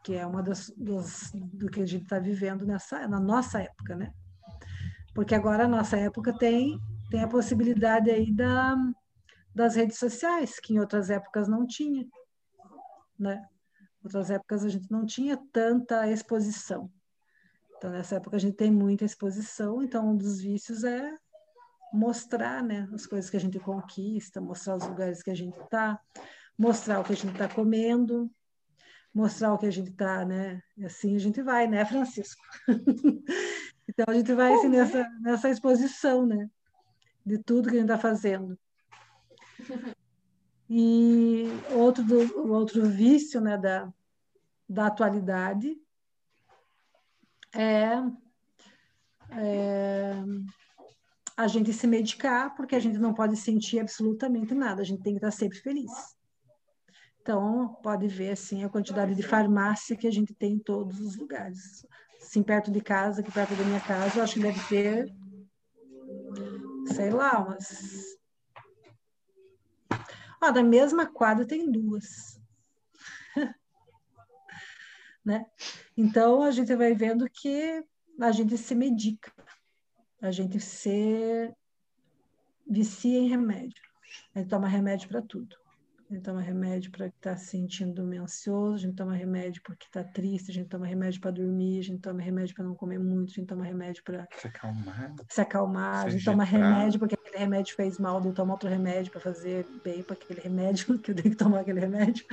[0.05, 3.97] que é uma das, dos, do que a gente está vivendo nessa, na nossa época,
[3.97, 4.13] né,
[5.15, 6.79] porque agora a nossa época tem
[7.13, 8.75] tem a possibilidade aí da,
[9.55, 12.09] das redes sociais, que em outras épocas não tinha,
[13.19, 13.47] né?
[14.03, 16.91] Outras épocas a gente não tinha tanta exposição.
[17.77, 21.15] Então, nessa época a gente tem muita exposição, então um dos vícios é
[21.93, 26.01] mostrar, né, as coisas que a gente conquista, mostrar os lugares que a gente está,
[26.57, 28.31] mostrar o que a gente está comendo,
[29.13, 30.63] mostrar o que a gente está, né?
[30.79, 32.43] E assim a gente vai, né, Francisco?
[33.87, 36.49] então a gente vai assim, nessa, nessa exposição, né?
[37.25, 38.59] De tudo que a gente está fazendo.
[40.75, 43.93] E outro, do, outro vício né, da,
[44.67, 45.79] da atualidade
[47.55, 47.91] é,
[49.33, 50.25] é
[51.37, 55.13] a gente se medicar, porque a gente não pode sentir absolutamente nada, a gente tem
[55.13, 55.91] que estar sempre feliz.
[57.21, 61.17] Então, pode ver assim a quantidade de farmácia que a gente tem em todos os
[61.17, 61.87] lugares.
[62.21, 65.13] Assim, perto de casa, aqui perto da minha casa, eu acho que deve ter,
[66.87, 68.19] sei lá, umas.
[70.41, 72.41] Ah, da mesma quadra tem duas.
[75.25, 75.47] né?
[75.97, 77.85] Então, a gente vai vendo que
[78.21, 79.33] a gente se medica,
[80.21, 81.55] a gente se
[82.67, 83.83] vicia em remédio,
[84.35, 85.62] a gente toma remédio para tudo.
[86.13, 89.63] A gente toma remédio para estar tá se sentindo meio ansioso, a gente toma remédio
[89.65, 92.75] porque está triste, a gente toma remédio para dormir, a gente toma remédio para não
[92.75, 95.15] comer muito, a gente toma remédio para se acalmar.
[95.31, 99.11] Se acalmar, a gente toma remédio porque aquele remédio fez mal, eu tomo outro remédio
[99.11, 102.27] para fazer bem para aquele remédio, que eu tenho que tomar aquele remédio.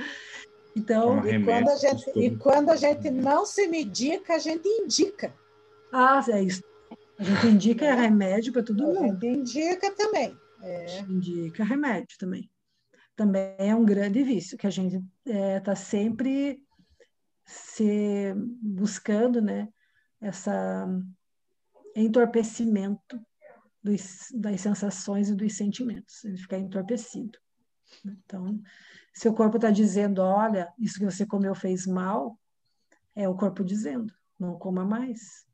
[0.76, 5.32] Então, e quando, a gente, e quando a gente não se medica, a gente indica.
[5.90, 6.62] Ah, é isso.
[7.18, 9.04] A gente indica remédio para todo mundo.
[9.04, 10.36] A gente indica também.
[10.62, 11.00] É.
[11.00, 12.46] Indica remédio também
[13.20, 16.66] também é um grande vício, que a gente está é, tá sempre
[17.44, 19.68] se buscando né,
[20.22, 20.88] essa
[21.94, 23.20] entorpecimento
[23.82, 27.38] dos, das sensações e dos sentimentos, ele ficar entorpecido.
[28.06, 28.58] Então,
[29.12, 32.40] se o corpo está dizendo, olha, isso que você comeu fez mal,
[33.14, 35.44] é o corpo dizendo, não coma mais.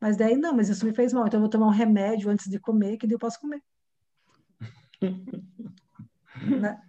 [0.00, 2.48] Mas daí, não, mas isso me fez mal, então eu vou tomar um remédio antes
[2.48, 3.62] de comer, que daí eu posso comer.
[6.60, 6.80] Né?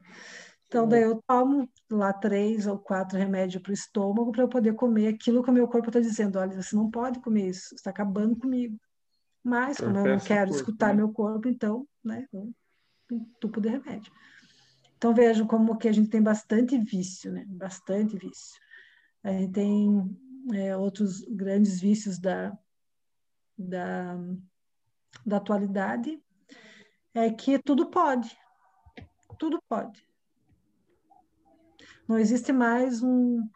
[0.68, 4.74] Então, daí eu tomo lá três ou quatro remédios para o estômago para eu poder
[4.74, 7.92] comer aquilo que o meu corpo está dizendo: olha, você não pode comer isso, está
[7.92, 8.76] acabando comigo.
[9.44, 10.94] Mas, como eu não quero corpo, escutar né?
[10.96, 14.12] meu corpo, então, né, um tupo de remédio.
[14.98, 17.46] Então, vejam como que a gente tem bastante vício, né?
[17.48, 18.60] Bastante vício.
[19.24, 20.18] A gente tem
[20.54, 22.58] é, outros grandes vícios da,
[23.58, 24.18] da,
[25.26, 26.20] da atualidade,
[27.14, 28.36] é que tudo pode,
[29.38, 30.06] tudo pode.
[32.08, 33.48] Não existe mais um,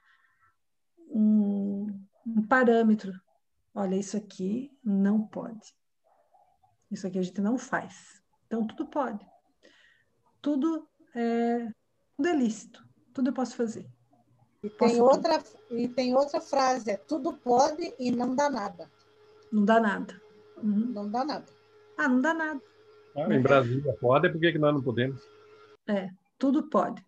[1.10, 1.88] um,
[2.26, 3.14] um parâmetro.
[3.74, 5.76] Olha, isso aqui não pode.
[6.90, 8.24] Isso aqui a gente não faz.
[8.46, 9.26] Então, tudo pode.
[10.42, 11.68] Tudo é,
[12.16, 12.88] tudo é lícito.
[13.14, 13.90] Tudo eu posso fazer.
[14.64, 18.90] E tem, outra, e tem outra frase: é tudo pode e não dá nada.
[19.52, 20.22] Não dá nada.
[20.58, 20.92] Uhum.
[20.94, 21.46] Não dá nada.
[21.98, 22.62] Ah, não dá nada.
[23.16, 25.22] Ah, em Brasília pode, por que nós não podemos?
[25.88, 27.04] É, tudo pode.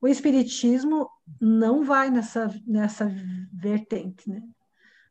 [0.00, 1.08] O espiritismo
[1.40, 3.06] não vai nessa nessa
[3.52, 4.42] vertente, né?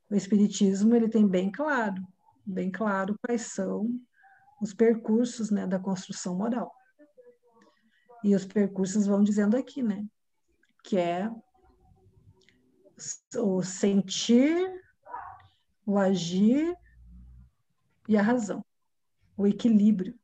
[0.09, 2.05] O espiritismo ele tem bem claro,
[2.45, 3.89] bem claro quais são
[4.61, 6.71] os percursos, né, da construção moral.
[8.23, 10.05] E os percursos vão dizendo aqui, né,
[10.83, 11.29] que é
[13.37, 14.81] o sentir,
[15.85, 16.75] o agir
[18.07, 18.63] e a razão,
[19.35, 20.17] o equilíbrio,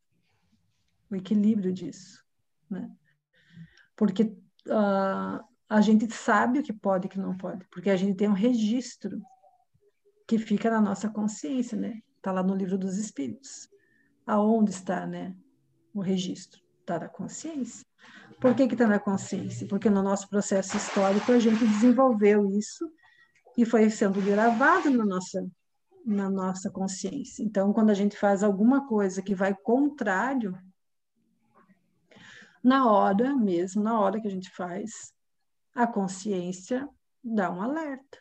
[1.09, 2.23] o equilíbrio disso
[2.71, 2.89] né?
[3.95, 7.95] Porque uh, a gente sabe o que pode e o que não pode, porque a
[7.95, 9.21] gente tem um registro
[10.27, 11.99] que fica na nossa consciência, né?
[12.17, 13.69] Está lá no livro dos Espíritos.
[14.25, 15.35] Aonde está, né?
[15.93, 17.85] O registro está na consciência.
[18.39, 19.67] Por que está na consciência?
[19.67, 22.89] Porque no nosso processo histórico a gente desenvolveu isso
[23.57, 25.45] e foi sendo gravado na nossa
[26.03, 27.43] na nossa consciência.
[27.43, 30.57] Então, quando a gente faz alguma coisa que vai contrário
[32.63, 35.13] na hora mesmo, na hora que a gente faz,
[35.73, 36.87] a consciência
[37.23, 38.19] dá um alerta.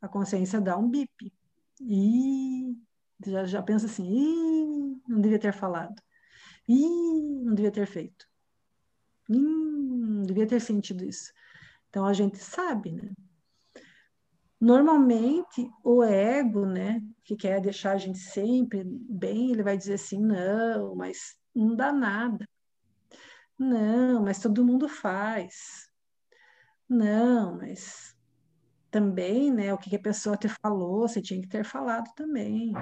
[0.00, 1.32] A consciência dá um bip.
[1.80, 2.76] E
[3.24, 6.00] já, já pensa assim, Ih, não devia ter falado.
[6.68, 8.26] Ih, não devia ter feito.
[9.28, 11.32] Ih, não devia ter sentido isso.
[11.88, 13.12] Então a gente sabe, né?
[14.60, 20.18] Normalmente o ego, né, que quer deixar a gente sempre bem, ele vai dizer assim,
[20.18, 22.48] não, mas não dá nada.
[23.58, 25.90] Não, mas todo mundo faz.
[26.88, 28.16] Não, mas
[28.90, 29.72] também, né?
[29.72, 32.72] O que, a pessoa te falou, você tinha que ter falado também.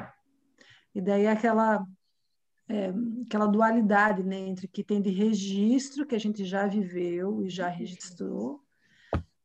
[0.95, 1.87] E daí aquela
[2.69, 2.93] é,
[3.27, 7.51] aquela dualidade, né, entre o que tem de registro que a gente já viveu e
[7.51, 8.63] já registrou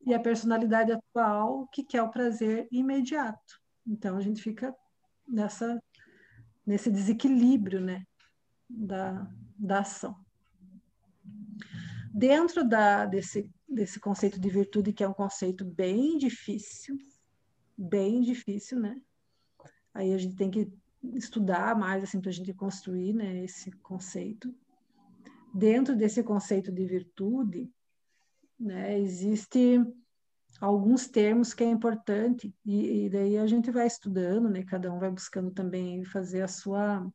[0.06, 3.62] e a personalidade atual que quer o prazer imediato.
[3.86, 4.74] Então a gente fica
[5.28, 5.82] nessa
[6.66, 8.06] nesse desequilíbrio, né,
[8.70, 9.26] da,
[9.58, 10.27] da ação.
[12.14, 16.98] Dentro da, desse desse conceito de virtude, que é um conceito bem difícil,
[17.78, 19.00] bem difícil, né?
[19.94, 20.72] Aí a gente tem que
[21.16, 24.54] estudar mais assim para a gente construir né, esse conceito.
[25.54, 27.70] Dentro desse conceito de virtude,
[28.60, 29.84] né, existe
[30.62, 34.64] alguns termos que é importante e, e, daí a gente vai estudando, né?
[34.64, 37.06] Cada um vai buscando também fazer a sua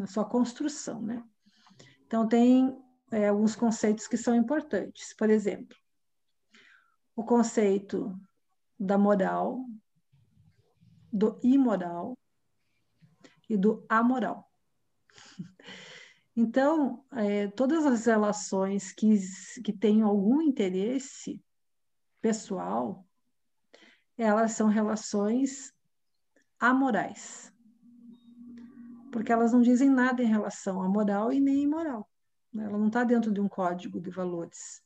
[0.00, 1.22] a sua construção, né?
[2.06, 2.74] Então tem
[3.10, 5.14] é, alguns conceitos que são importantes.
[5.14, 5.76] Por exemplo,
[7.14, 8.18] o conceito
[8.78, 9.64] da moral,
[11.12, 12.18] do imoral
[13.48, 14.50] e do amoral.
[16.36, 19.16] Então, é, todas as relações que,
[19.62, 21.40] que têm algum interesse
[22.20, 23.06] pessoal,
[24.18, 25.72] elas são relações
[26.58, 27.52] amorais.
[29.12, 32.08] Porque elas não dizem nada em relação à moral e nem imoral.
[32.54, 32.64] Né?
[32.64, 34.82] Ela não está dentro de um código de valores.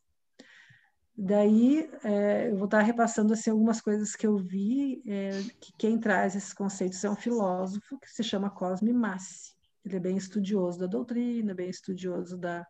[1.20, 5.98] Daí, é, eu vou estar repassando assim, algumas coisas que eu vi, é, que quem
[5.98, 9.52] traz esses conceitos é um filósofo que se chama Cosme Massi.
[9.84, 12.64] Ele é bem estudioso da doutrina, bem estudioso da,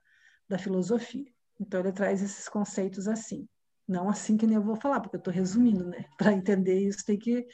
[0.49, 1.30] da filosofia.
[1.61, 3.46] Então, ele traz esses conceitos assim.
[3.86, 6.05] Não assim que nem eu vou falar, porque eu estou resumindo, né?
[6.16, 7.46] Para entender isso, tem que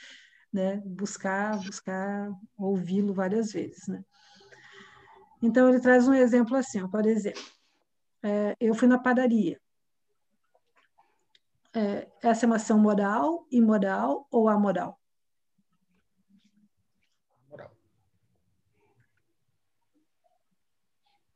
[0.53, 4.05] né, buscar, buscar ouvi-lo várias vezes, né?
[5.45, 7.43] Então, ele traz um exemplo assim, ó, por exemplo,
[8.23, 9.61] é, eu fui na padaria
[11.75, 14.99] é, essa é uma ação moral, imoral ou amoral?
[17.51, 17.71] Moral.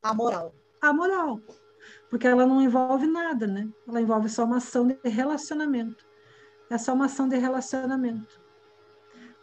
[0.03, 0.55] Amoral.
[0.81, 1.41] Amoral.
[2.09, 3.69] Porque ela não envolve nada, né?
[3.87, 6.07] Ela envolve só uma ação de relacionamento.
[6.71, 8.41] É só uma ação de relacionamento.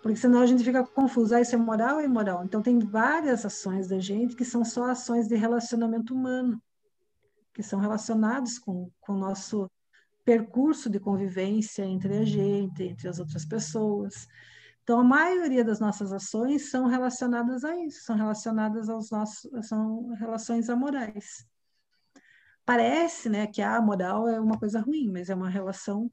[0.05, 1.33] Porque senão a gente fica confuso.
[1.33, 2.43] Ah, isso é moral ou imoral?
[2.45, 6.61] Então tem várias ações da gente que são só ações de relacionamento humano,
[7.51, 9.67] que são relacionados com, com o nosso
[10.23, 14.27] percurso de convivência entre a gente, entre as outras pessoas.
[14.83, 20.13] Então, a maioria das nossas ações são relacionadas a isso, são relacionadas aos nossos, são
[20.13, 21.47] relações amorais.
[22.63, 26.11] Parece, né, que a moral é uma coisa ruim, mas é uma relação,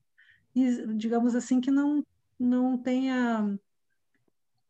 [0.96, 2.02] digamos assim, que não
[2.38, 3.56] não tenha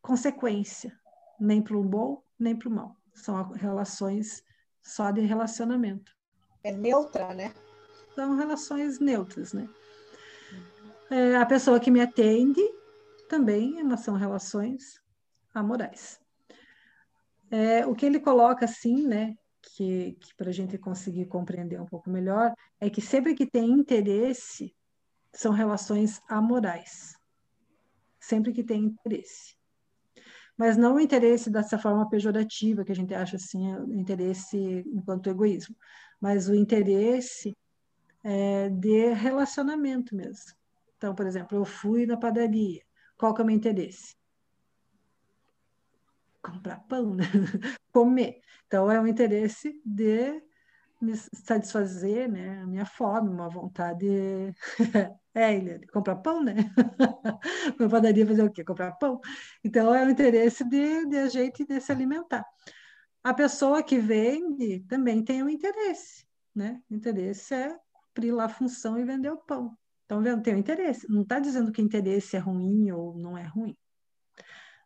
[0.02, 0.92] consequência,
[1.40, 2.96] nem para o bom, nem para o mal.
[3.14, 4.42] São relações
[4.82, 6.12] só de relacionamento.
[6.64, 7.54] É neutra, né?
[8.14, 9.68] são relações neutras, né?
[11.10, 12.62] É, a pessoa que me atende
[13.28, 15.00] também são relações
[15.54, 16.20] amorais.
[17.50, 21.86] É, o que ele coloca assim, né, que, que para a gente conseguir compreender um
[21.86, 24.74] pouco melhor, é que sempre que tem interesse,
[25.34, 27.14] são relações amorais.
[28.18, 29.54] Sempre que tem interesse.
[30.56, 34.56] Mas não o interesse dessa forma pejorativa, que a gente acha assim, o interesse
[34.92, 35.74] enquanto egoísmo,
[36.20, 37.56] mas o interesse
[38.22, 40.52] é, de relacionamento mesmo.
[40.96, 42.82] Então, por exemplo, eu fui na padaria.
[43.16, 44.14] Qual que é o meu interesse?
[46.40, 47.24] Comprar pão, né?
[47.92, 48.40] Comer.
[48.66, 50.42] Então, é o interesse de
[51.02, 54.06] me satisfazer né, a minha fome, uma vontade.
[55.34, 56.54] é, ele comprar pão, né?
[57.78, 58.64] Na padaria fazer o quê?
[58.64, 59.20] Comprar pão.
[59.64, 62.44] Então, é o interesse de, de a gente de se alimentar.
[63.24, 66.24] A pessoa que vende também tem um interesse,
[66.54, 66.80] né?
[66.88, 69.76] O interesse é cumprir lá a função e vender o pão.
[70.04, 71.10] Então, vendo, tem o interesse.
[71.10, 73.76] Não está dizendo que interesse é ruim ou não é ruim.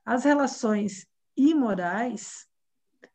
[0.04, 1.06] As relações
[1.36, 2.46] imorais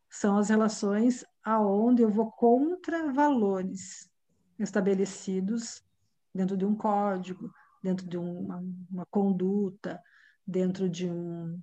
[0.09, 4.09] são as relações aonde eu vou contra valores
[4.59, 5.83] estabelecidos
[6.33, 7.51] dentro de um código,
[7.83, 10.01] dentro de uma, uma conduta,
[10.45, 11.61] dentro de um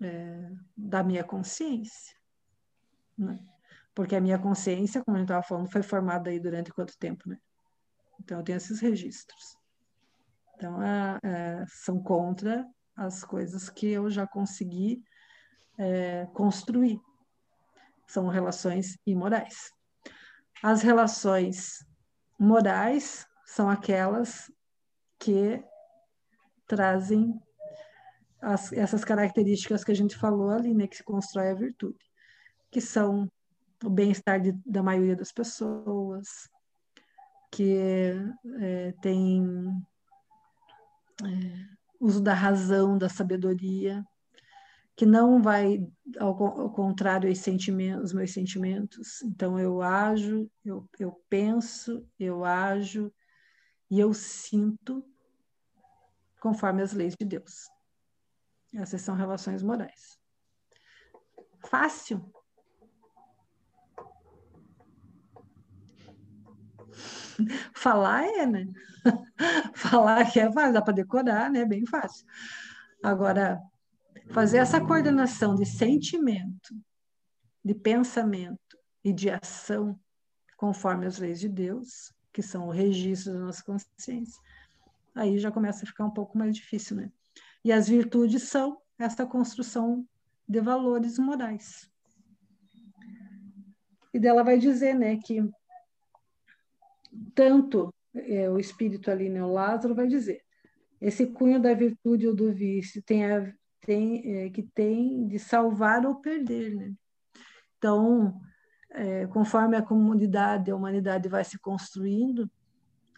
[0.00, 2.16] é, da minha consciência.
[3.16, 3.38] Né?
[3.94, 7.38] Porque a minha consciência, como gente estava falando, foi formada aí durante quanto tempo, né?
[8.20, 9.56] Então, eu tenho esses registros.
[10.54, 15.02] Então, é, é, são contra as coisas que eu já consegui
[15.78, 17.00] é, construir.
[18.06, 19.70] São relações imorais.
[20.62, 21.84] As relações
[22.38, 24.50] morais são aquelas
[25.18, 25.62] que
[26.66, 27.40] trazem
[28.40, 31.98] as, essas características que a gente falou ali, né, que se constrói a virtude,
[32.70, 33.30] que são
[33.84, 36.48] o bem-estar da maioria das pessoas,
[37.50, 37.76] que
[38.60, 39.42] é, tem
[41.24, 44.04] é, uso da razão, da sabedoria,
[44.96, 45.86] que não vai
[46.18, 49.20] ao, ao contrário aos sentimentos, os meus sentimentos.
[49.22, 53.12] Então eu ajo, eu, eu penso, eu ajo
[53.90, 55.04] e eu sinto
[56.40, 57.68] conforme as leis de Deus.
[58.74, 60.18] Essas são relações morais.
[61.68, 62.32] Fácil?
[67.74, 68.66] Falar é, né?
[69.74, 71.66] Falar que é fácil, dá para decorar, né?
[71.66, 72.26] Bem fácil.
[73.02, 73.60] Agora,
[74.30, 76.74] fazer essa coordenação de sentimento,
[77.64, 79.98] de pensamento e de ação,
[80.56, 84.40] conforme as leis de Deus, que são o registro da nossa consciência,
[85.14, 87.10] aí já começa a ficar um pouco mais difícil, né?
[87.64, 90.06] E as virtudes são essa construção
[90.48, 91.90] de valores morais.
[94.12, 95.42] E dela vai dizer, né, que
[97.34, 100.42] tanto é, o espírito ali, né, o Lázaro vai dizer,
[101.00, 106.04] esse cunho da virtude ou do vício tem, a, tem é, que tem de salvar
[106.06, 106.94] ou perder, né?
[107.78, 108.40] Então,
[108.90, 112.50] é, conforme a comunidade, a humanidade vai se construindo,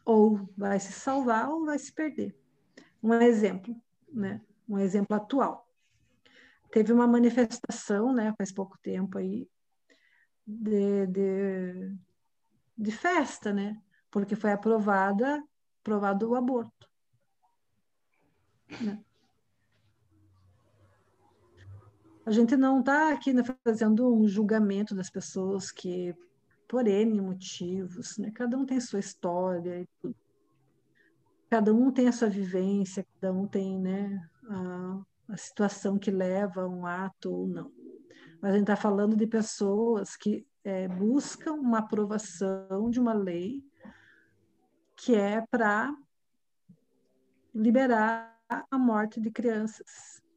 [0.05, 2.37] ou vai se salvar ou vai se perder.
[3.03, 3.77] Um exemplo,
[4.13, 4.41] né?
[4.69, 5.69] Um exemplo atual.
[6.71, 9.49] Teve uma manifestação, né, faz pouco tempo aí,
[10.47, 11.97] de, de,
[12.77, 13.81] de festa, né?
[14.11, 15.43] Porque foi aprovada,
[15.81, 16.89] aprovado o aborto.
[18.81, 19.03] Né?
[22.29, 26.15] A gente não está aqui né, fazendo um julgamento das pessoas que,
[26.69, 28.31] por N motivos, né?
[28.33, 30.15] cada um tem sua história e tudo.
[31.49, 35.01] Cada um tem a sua vivência, cada um tem né, a,
[35.31, 37.73] a situação que leva a um ato ou não.
[38.43, 43.65] Mas a gente está falando de pessoas que é, buscam uma aprovação de uma lei
[44.99, 45.97] que é para
[47.55, 48.39] liberar
[48.71, 50.28] a morte de crianças.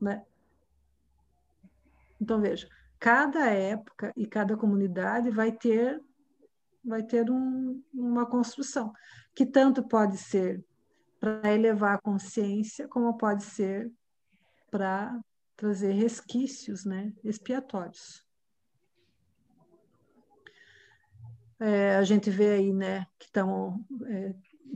[0.00, 0.24] Né?
[2.20, 2.68] Então, veja,
[2.98, 6.02] cada época e cada comunidade vai ter
[6.84, 8.92] vai ter um, uma construção
[9.34, 10.64] que tanto pode ser
[11.20, 13.92] para elevar a consciência, como pode ser
[14.70, 15.20] para
[15.56, 18.24] trazer resquícios né, expiatórios.
[21.60, 24.34] É, a gente vê aí né, que estão é,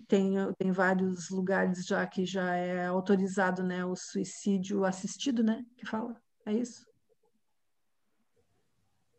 [0.08, 5.64] tem, tem vários lugares já que já é autorizado né, o suicídio assistido, né?
[5.76, 6.86] Que fala, é isso?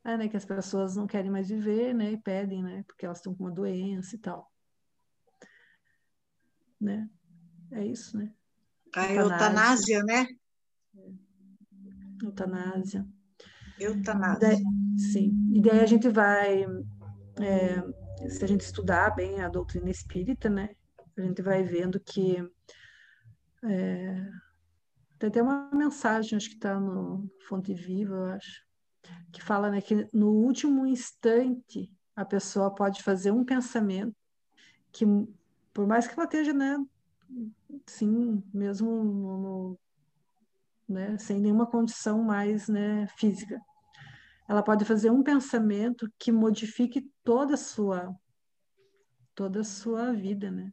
[0.03, 2.11] É, né, que as pessoas não querem mais viver, né?
[2.11, 2.84] E pedem, né?
[2.86, 4.51] Porque elas estão com uma doença e tal.
[6.80, 7.09] Né?
[7.71, 8.34] É isso, né?
[8.95, 10.28] A eutanásia, eutanásia né?
[12.21, 13.07] Eutanásia.
[13.80, 14.39] Eutanásia.
[14.39, 14.63] Daí,
[14.97, 15.51] sim.
[15.53, 16.65] E daí a gente vai...
[17.41, 20.76] É, se a gente estudar bem a doutrina espírita, né,
[21.18, 22.38] a gente vai vendo que
[23.64, 24.30] é,
[25.20, 28.64] tem até uma mensagem, acho que está no Fonte Viva, eu acho,
[29.32, 34.16] que fala né, que no último instante a pessoa pode fazer um pensamento
[34.91, 35.05] que,
[35.74, 36.78] por mais que ela esteja, né,
[37.88, 39.80] sim, mesmo no, no,
[40.88, 43.59] né, sem nenhuma condição mais né, física,
[44.48, 48.14] ela pode fazer um pensamento que modifique toda a sua
[49.36, 50.72] toda a sua vida, né?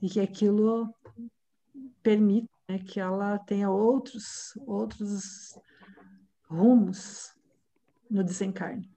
[0.00, 0.94] E que aquilo
[2.02, 5.58] permita né, que ela tenha outros outros
[6.48, 7.34] rumos
[8.10, 8.90] no desencarne.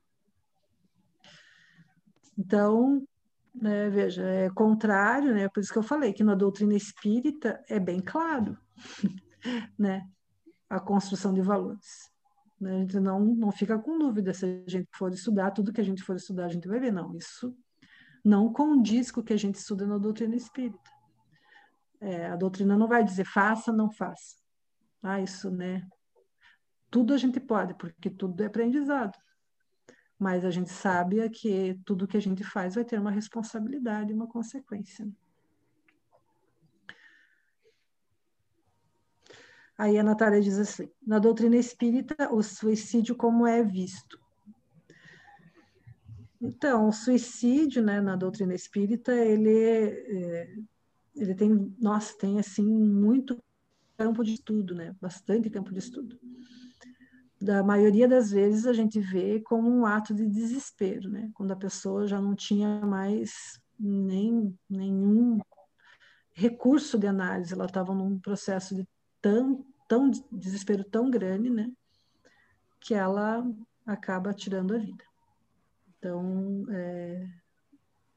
[2.38, 3.06] Então,
[3.54, 5.48] né, veja, é contrário, né?
[5.50, 8.58] Por isso que eu falei que na doutrina espírita é bem claro,
[9.80, 10.08] né?
[10.70, 12.15] A construção de valores.
[12.60, 12.76] Né?
[12.76, 15.84] A gente não, não fica com dúvida se a gente for estudar, tudo que a
[15.84, 17.56] gente for estudar, a gente vai ver, não, isso
[18.24, 20.90] não condiz com o que a gente estuda na doutrina espírita.
[22.02, 24.36] É, a doutrina não vai dizer faça, não faça.
[25.02, 25.88] Ah, isso, né?
[26.90, 29.16] Tudo a gente pode, porque tudo é aprendizado.
[30.18, 34.28] Mas a gente sabe que tudo que a gente faz vai ter uma responsabilidade, uma
[34.28, 35.08] consequência.
[39.78, 44.20] Aí a Natália diz assim: na doutrina espírita, o suicídio como é visto?
[46.42, 50.56] Então, o suicídio, né, na doutrina espírita, ele, é,
[51.16, 53.42] ele tem, nossa, tem assim muito
[53.98, 56.20] campo de estudo, né, bastante campo de estudo.
[57.42, 61.56] Da maioria das vezes a gente vê como um ato de desespero, né, quando a
[61.56, 65.40] pessoa já não tinha mais nem nenhum
[66.32, 68.88] recurso de análise, ela estava num processo de
[69.26, 71.72] tão, tão desespero tão grande, né,
[72.80, 73.44] que ela
[73.84, 75.04] acaba tirando a vida.
[75.98, 77.28] Então, é,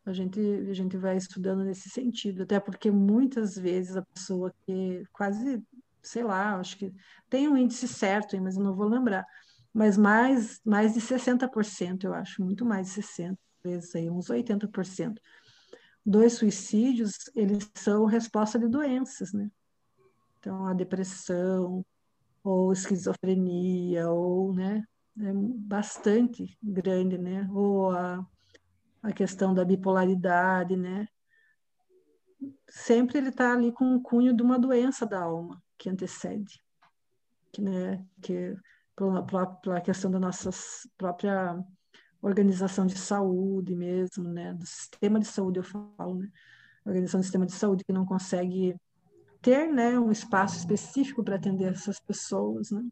[0.04, 5.02] a, gente, a gente vai estudando nesse sentido, até porque muitas vezes a pessoa que
[5.10, 5.62] quase,
[6.02, 6.94] sei lá, acho que
[7.30, 9.24] tem um índice certo, mas eu não vou lembrar,
[9.72, 15.18] mas mais, mais de 60%, eu acho, muito mais de 60%, vezes aí, uns 80%,
[16.04, 19.50] dos suicídios, eles são resposta de doenças, né?
[20.38, 21.84] Então, a depressão,
[22.42, 24.84] ou esquizofrenia, ou, né,
[25.20, 27.48] é bastante grande, né?
[27.52, 28.24] Ou a,
[29.02, 31.08] a questão da bipolaridade, né?
[32.68, 36.62] Sempre ele está ali com o cunho de uma doença da alma que antecede,
[37.52, 38.06] que, né?
[38.22, 38.56] Que
[38.94, 40.50] pela, pela questão da nossa
[40.96, 41.58] própria
[42.22, 44.54] organização de saúde mesmo, né?
[44.54, 46.30] Do sistema de saúde eu falo, né?
[46.84, 48.76] Organização do sistema de saúde que não consegue
[49.40, 49.98] ter, né?
[49.98, 52.82] Um espaço específico para atender essas pessoas, né?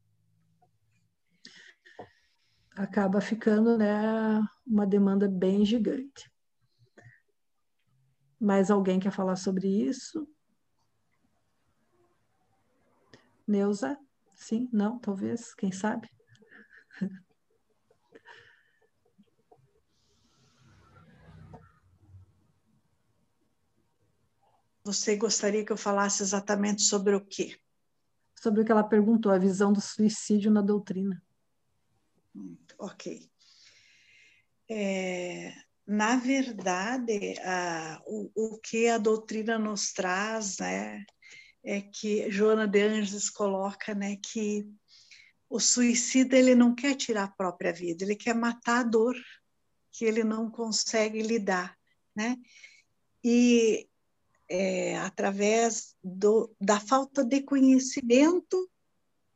[2.76, 6.30] acaba ficando né, uma demanda bem gigante.
[8.38, 10.28] Mais alguém quer falar sobre isso?
[13.48, 13.98] Neuza?
[14.36, 14.68] Sim?
[14.70, 14.98] Não?
[14.98, 15.54] Talvez?
[15.54, 16.08] Quem sabe?
[24.86, 27.58] Você gostaria que eu falasse exatamente sobre o quê?
[28.38, 31.20] Sobre o que ela perguntou, a visão do suicídio na doutrina
[32.78, 33.28] ok.
[34.68, 35.52] É,
[35.86, 41.04] na verdade, a, o, o que a doutrina nos traz, né,
[41.64, 44.68] é que Joana de Anjos coloca, né, que
[45.48, 49.14] o suicida ele não quer tirar a própria vida, ele quer matar a dor
[49.92, 51.74] que ele não consegue lidar,
[52.14, 52.36] né?
[53.24, 53.88] E
[54.48, 58.70] é, através do, da falta de conhecimento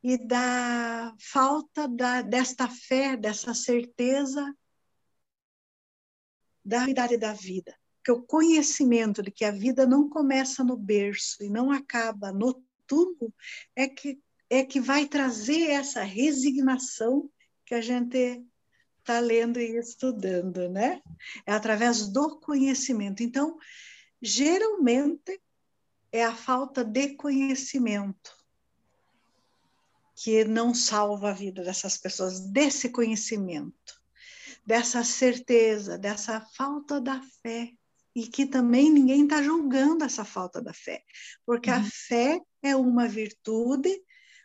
[0.02, 4.54] e da falta da, desta fé, dessa certeza
[6.64, 7.76] da realidade da vida.
[8.04, 12.64] Que o conhecimento de que a vida não começa no berço e não acaba no
[12.86, 13.32] túmulo
[13.76, 17.30] é que, é que vai trazer essa resignação
[17.66, 18.42] que a gente
[18.98, 21.02] está lendo e estudando, né?
[21.46, 23.22] É através do conhecimento.
[23.22, 23.58] Então,
[24.20, 25.40] geralmente,
[26.12, 28.36] é a falta de conhecimento
[30.16, 34.00] que não salva a vida dessas pessoas, desse conhecimento,
[34.66, 37.72] dessa certeza, dessa falta da fé.
[38.14, 41.04] E que também ninguém está julgando essa falta da fé,
[41.46, 41.76] porque uhum.
[41.76, 44.02] a fé é uma virtude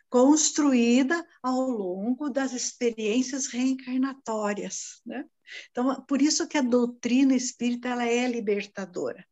[0.08, 5.24] construída ao longo das experiências reencarnatórias, né?
[5.70, 9.26] Então, por isso que a doutrina espírita ela é libertadora,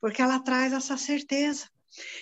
[0.00, 1.68] porque ela traz essa certeza.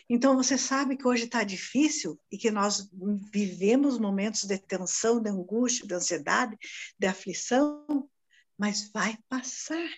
[0.09, 2.89] Então, você sabe que hoje está difícil e que nós
[3.33, 6.57] vivemos momentos de tensão, de angústia, de ansiedade,
[6.99, 8.09] de aflição,
[8.57, 9.89] mas vai passar.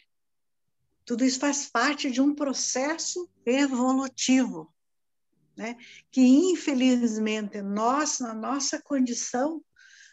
[1.04, 4.72] Tudo isso faz parte de um processo evolutivo,
[5.56, 5.76] né?
[6.10, 9.64] que infelizmente nós, na nossa condição,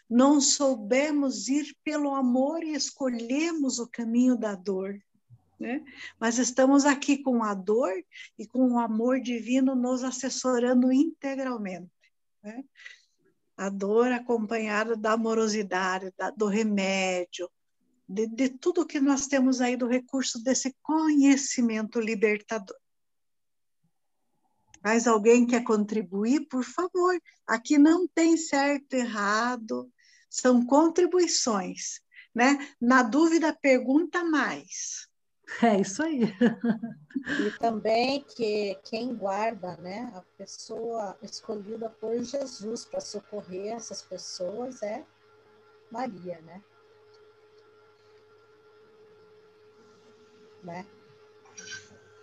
[0.08, 4.98] não soubemos ir pelo amor e escolhemos o caminho da dor
[5.58, 5.84] né?
[6.20, 7.92] Mas estamos aqui com a dor
[8.38, 11.90] e com o amor divino nos assessorando integralmente.
[12.42, 12.64] Né?
[13.56, 17.50] A dor acompanhada da amorosidade, da, do remédio,
[18.08, 22.76] de, de tudo que nós temos aí do recurso desse conhecimento libertador.
[24.82, 26.46] Mais alguém quer contribuir?
[26.46, 27.20] Por favor.
[27.46, 29.92] Aqui não tem certo, errado,
[30.30, 32.00] são contribuições.
[32.32, 32.74] Né?
[32.80, 35.07] Na dúvida, pergunta mais.
[35.62, 36.24] É isso aí.
[36.24, 44.82] E também que quem guarda, né, a pessoa escolhida por Jesus para socorrer essas pessoas
[44.82, 45.04] é
[45.90, 46.62] Maria, né?
[50.62, 50.86] né?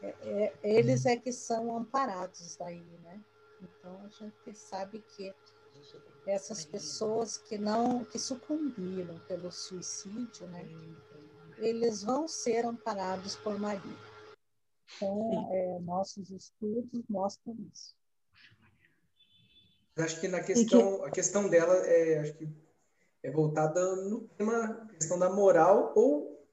[0.01, 3.19] É, é, eles é que são amparados daí, né?
[3.61, 5.33] Então a gente sabe que
[6.27, 10.63] essas pessoas que não que sucumbiram pelo suicídio, né?
[11.57, 13.97] Eles vão ser amparados por Maria.
[14.95, 17.95] Então, é, nossos estudos mostram isso.
[19.97, 22.49] Acho que na questão, a questão dela é, acho que
[23.23, 26.45] é voltada no tema, questão da moral ou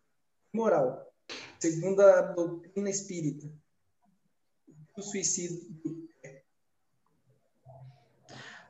[0.53, 1.13] moral,
[1.59, 3.51] segundo a doutrina espírita.
[4.97, 6.09] O suicídio.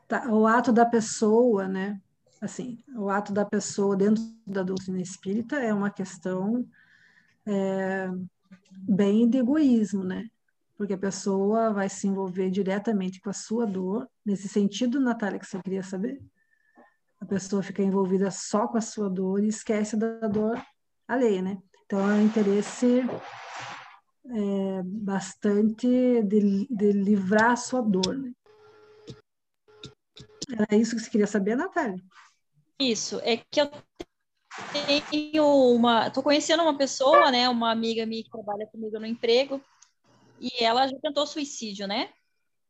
[0.09, 2.01] Tá, o ato da pessoa, né?
[2.43, 6.69] Assim, o ato da pessoa dentro da doutrina espírita é uma questão
[7.47, 8.11] é,
[8.73, 10.29] bem de egoísmo, né?
[10.77, 15.47] Porque a pessoa vai se envolver diretamente com a sua dor, nesse sentido, Natália, que
[15.47, 16.21] você queria saber?
[17.21, 20.61] A pessoa fica envolvida só com a sua dor e esquece da dor
[21.07, 21.63] alheia, né?
[21.87, 23.03] Então, é um interesse
[24.27, 25.87] é, bastante
[26.25, 28.33] de, de livrar a sua dor, né?
[30.59, 32.03] Era isso que você queria saber, Natália?
[32.91, 33.71] Isso, é que eu
[34.73, 36.09] tenho uma.
[36.09, 37.49] Estou conhecendo uma pessoa, né?
[37.49, 39.61] Uma amiga minha que trabalha comigo no emprego,
[40.41, 42.13] e ela já tentou suicídio, né?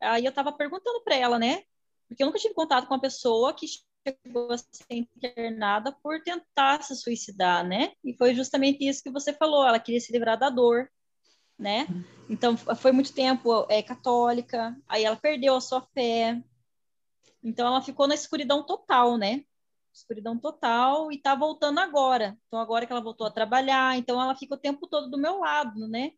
[0.01, 1.63] Aí eu estava perguntando para ela, né?
[2.07, 6.83] Porque eu nunca tive contato com uma pessoa que chegou a ser internada por tentar
[6.83, 7.93] se suicidar, né?
[8.05, 10.91] E foi justamente isso que você falou, ela queria se livrar da dor,
[11.59, 11.87] né?
[12.29, 16.43] Então, foi muito tempo é, católica, aí ela perdeu a sua fé,
[17.43, 19.45] então ela ficou na escuridão total, né?
[19.93, 22.39] Escuridão total e tá voltando agora.
[22.47, 25.39] Então, agora que ela voltou a trabalhar, então ela fica o tempo todo do meu
[25.39, 26.13] lado, né?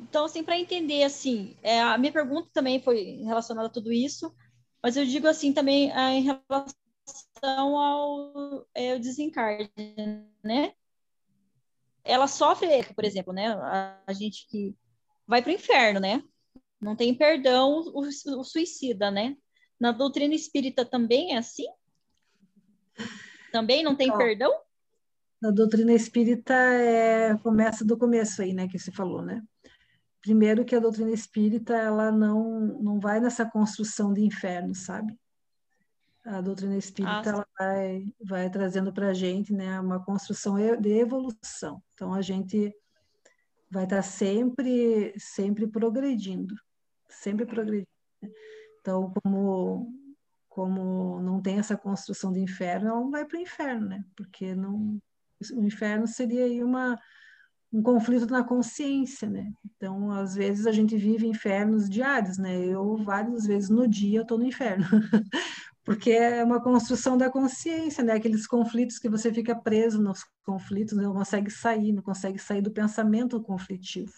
[0.00, 4.34] Então, assim, para entender, assim, é, a minha pergunta também foi relacionada a tudo isso,
[4.82, 9.70] mas eu digo assim também é, em relação ao é, desencarne,
[10.42, 10.74] né?
[12.04, 13.48] Ela sofre, por exemplo, né?
[13.48, 14.74] A, a gente que
[15.26, 16.22] vai para o inferno, né?
[16.80, 19.36] Não tem perdão o, o suicida, né?
[19.80, 21.66] Na doutrina espírita também é assim?
[23.52, 24.52] Também não tem perdão?
[25.40, 29.42] Na doutrina espírita é, começa do começo aí, né, que você falou, né?
[30.22, 35.14] Primeiro que a doutrina espírita, ela não, não vai nessa construção de inferno, sabe?
[36.24, 40.88] A doutrina espírita, Ah, ela vai, vai trazendo para a gente, né, uma construção de
[40.88, 41.82] evolução.
[41.92, 42.74] Então, a gente
[43.70, 46.54] vai estar sempre, sempre progredindo,
[47.10, 47.86] sempre progredindo.
[48.22, 48.30] né?
[48.80, 49.92] Então, como,
[50.54, 54.04] como não tem essa construção de inferno, ela não vai para o inferno, né?
[54.14, 55.02] Porque não,
[55.52, 56.96] o inferno seria aí uma,
[57.72, 59.52] um conflito na consciência, né?
[59.64, 62.56] Então, às vezes a gente vive infernos diários, né?
[62.56, 64.84] Eu, várias vezes no dia, eu estou no inferno.
[65.84, 68.12] Porque é uma construção da consciência, né?
[68.12, 72.70] Aqueles conflitos que você fica preso nos conflitos, não consegue sair, não consegue sair do
[72.70, 74.12] pensamento conflitivo.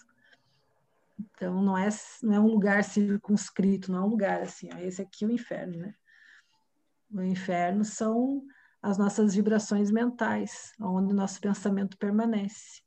[1.19, 1.89] Então, não é,
[2.21, 5.79] não é um lugar circunscrito, não é um lugar assim, esse aqui é o inferno,
[5.79, 5.95] né?
[7.11, 8.43] O inferno são
[8.81, 12.81] as nossas vibrações mentais, onde o nosso pensamento permanece.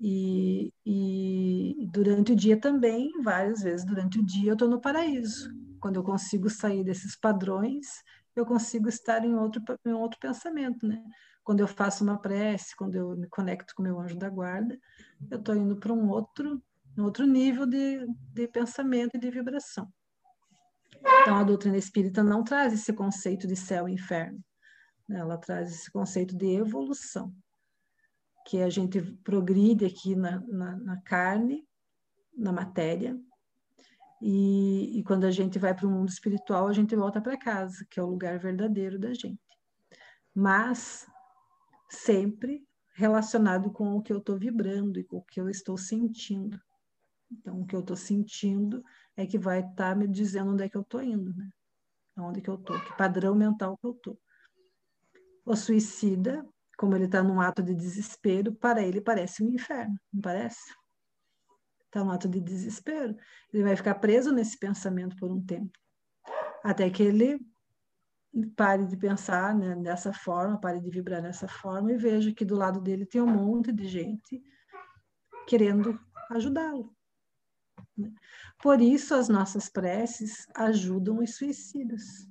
[0.00, 5.50] E, e durante o dia também, várias vezes durante o dia, eu estou no paraíso.
[5.80, 7.86] Quando eu consigo sair desses padrões,
[8.36, 11.02] eu consigo estar em outro, em outro pensamento, né?
[11.42, 14.78] Quando eu faço uma prece, quando eu me conecto com meu anjo da guarda,
[15.30, 16.62] eu estou indo para um outro,
[16.96, 19.90] um outro nível de, de pensamento e de vibração.
[21.00, 24.38] Então, a doutrina espírita não traz esse conceito de céu e inferno,
[25.08, 25.18] né?
[25.18, 27.32] ela traz esse conceito de evolução,
[28.46, 31.66] que a gente progride aqui na, na, na carne,
[32.36, 33.18] na matéria,
[34.20, 37.86] e, e quando a gente vai para o mundo espiritual, a gente volta para casa,
[37.88, 39.38] que é o lugar verdadeiro da gente.
[40.34, 41.06] Mas
[41.88, 46.60] sempre relacionado com o que eu estou vibrando e com o que eu estou sentindo.
[47.30, 48.82] Então, o que eu estou sentindo
[49.18, 51.50] é que vai estar tá me dizendo onde é que eu estou indo, né?
[52.16, 54.20] Onde que eu estou, que padrão mental que eu estou.
[55.44, 56.46] O suicida,
[56.76, 60.72] como ele está num ato de desespero, para ele parece um inferno, não parece?
[61.86, 63.16] Está num ato de desespero.
[63.52, 65.76] Ele vai ficar preso nesse pensamento por um tempo.
[66.62, 67.40] Até que ele
[68.54, 72.54] pare de pensar né, dessa forma, pare de vibrar dessa forma e veja que do
[72.54, 74.40] lado dele tem um monte de gente
[75.48, 75.98] querendo
[76.30, 76.96] ajudá-lo.
[77.98, 78.10] Né?
[78.62, 82.28] Por isso, as nossas preces ajudam os suicidas.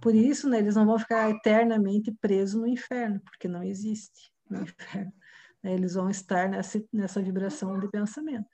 [0.00, 4.62] Por isso, né, eles não vão ficar eternamente presos no inferno, porque não existe no
[4.62, 5.12] inferno.
[5.62, 5.74] né?
[5.74, 8.48] Eles vão estar nessa, nessa vibração de pensamento.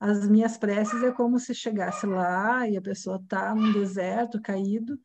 [0.00, 4.98] As minhas preces é como se chegasse lá e a pessoa está num deserto, caído,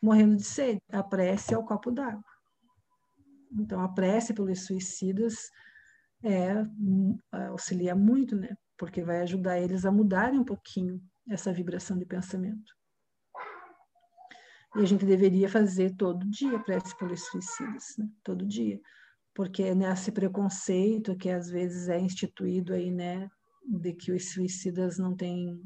[0.00, 0.80] morrendo de sede.
[0.92, 2.22] A prece é o copo d'água.
[3.52, 5.50] Então, a prece pelos suicidas
[6.22, 6.52] é,
[7.48, 8.56] auxilia muito, né?
[8.78, 12.72] Porque vai ajudar eles a mudarem um pouquinho essa vibração de pensamento.
[14.76, 18.08] E a gente deveria fazer todo dia prece pelos suicidas, né?
[18.22, 18.80] Todo dia.
[19.34, 23.28] Porque nesse preconceito que às vezes é instituído aí, né?
[23.64, 25.60] De que os suicidas não têm,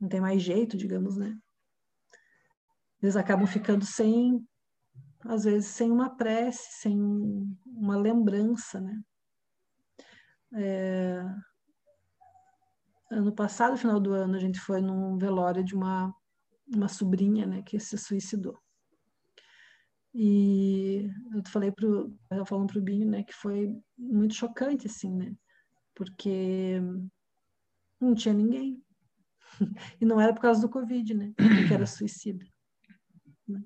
[0.00, 1.38] não tem mais jeito, digamos, né?
[3.00, 4.44] Eles acabam ficando sem,
[5.20, 6.98] às vezes, sem uma prece, sem
[7.66, 9.00] uma lembrança, né?
[10.54, 11.24] É...
[13.10, 16.14] Ano passado, final do ano, a gente foi num velório de uma,
[16.74, 18.58] uma sobrinha, né, que se suicidou.
[20.14, 25.34] E eu falei pro, eu falando pro Binho, né, que foi muito chocante, assim, né,
[25.94, 26.80] porque
[28.00, 28.82] não tinha ninguém.
[30.00, 31.32] E não era por causa do Covid, né,
[31.66, 32.44] que era suicida.
[33.46, 33.64] Né?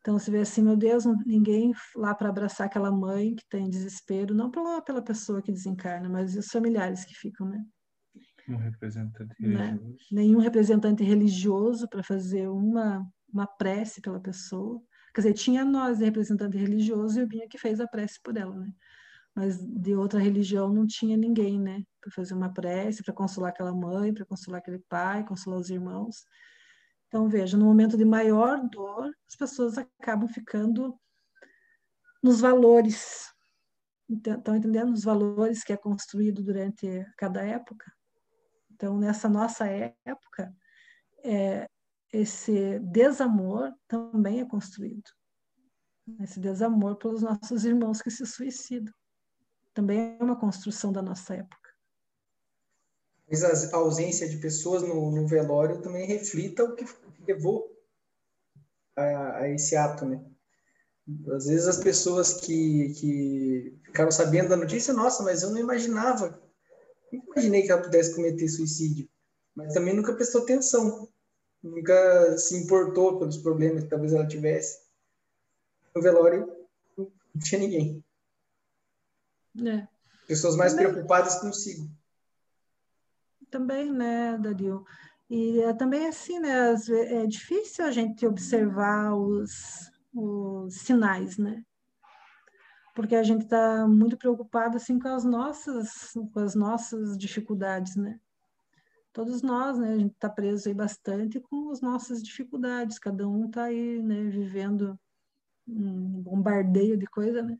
[0.00, 4.34] Então você vê assim, meu Deus, ninguém lá para abraçar aquela mãe que tem desespero,
[4.34, 7.64] não pela, pela pessoa que desencarna, mas os familiares que ficam, né?
[8.48, 9.78] Um representante né?
[10.10, 14.82] Nenhum representante religioso para fazer uma, uma prece pela pessoa.
[15.14, 18.36] Quer dizer, tinha nós, de representante religioso, e o Binha que fez a prece por
[18.36, 18.72] ela, né?
[19.34, 21.82] Mas de outra religião não tinha ninguém, né?
[22.00, 26.24] Para fazer uma prece, para consolar aquela mãe, para consolar aquele pai, consolar os irmãos.
[27.08, 30.98] Então, veja, no momento de maior dor, as pessoas acabam ficando
[32.22, 33.32] nos valores.
[34.08, 34.92] Estão entendendo?
[34.92, 37.92] Os valores que é construído durante cada época.
[38.74, 40.52] Então, nessa nossa época,
[41.22, 41.68] é,
[42.12, 45.10] esse desamor também é construído.
[46.20, 48.92] Esse desamor pelos nossos irmãos que se suicidam.
[49.72, 51.70] Também é uma construção da nossa época.
[53.26, 56.84] Talvez a ausência de pessoas no, no velório também reflita o que
[57.26, 57.72] levou
[58.96, 60.22] a, a, esse ato, né?
[61.32, 66.40] Às vezes as pessoas que, que ficaram sabendo da notícia, nossa, mas eu não imaginava,
[67.14, 69.08] não imaginei que ela pudesse cometer suicídio,
[69.54, 71.08] mas também nunca prestou atenção,
[71.62, 74.82] nunca se importou pelos problemas que talvez ela tivesse.
[75.94, 76.46] No velório
[76.96, 78.04] não tinha ninguém.
[79.64, 79.86] É.
[80.26, 81.88] Pessoas mais também, preocupadas consigo.
[83.50, 84.84] Também, né, Dario?
[85.30, 86.74] E é também assim, né?
[86.90, 91.62] É difícil a gente observar os, os sinais, né?
[92.94, 98.18] Porque a gente está muito preocupado assim com as nossas, com as nossas dificuldades, né?
[99.12, 99.92] Todos nós, né?
[99.92, 102.98] A gente está preso aí bastante com as nossas dificuldades.
[102.98, 104.24] Cada um está aí, né?
[104.24, 104.98] Vivendo
[105.66, 107.56] um bombardeio de coisa, né?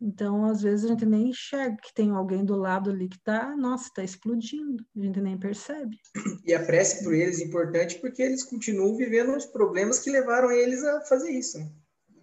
[0.00, 3.56] Então, às vezes, a gente nem enxerga que tem alguém do lado ali que está,
[3.56, 5.98] nossa, está explodindo, a gente nem percebe.
[6.44, 10.52] E a prece por eles é importante porque eles continuam vivendo os problemas que levaram
[10.52, 11.58] eles a fazer isso.
[11.58, 11.68] Né?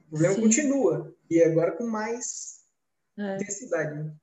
[0.05, 0.41] O problema Sim.
[0.41, 2.61] continua, e agora com mais
[3.17, 3.35] é.
[3.35, 4.03] intensidade.
[4.03, 4.15] Né?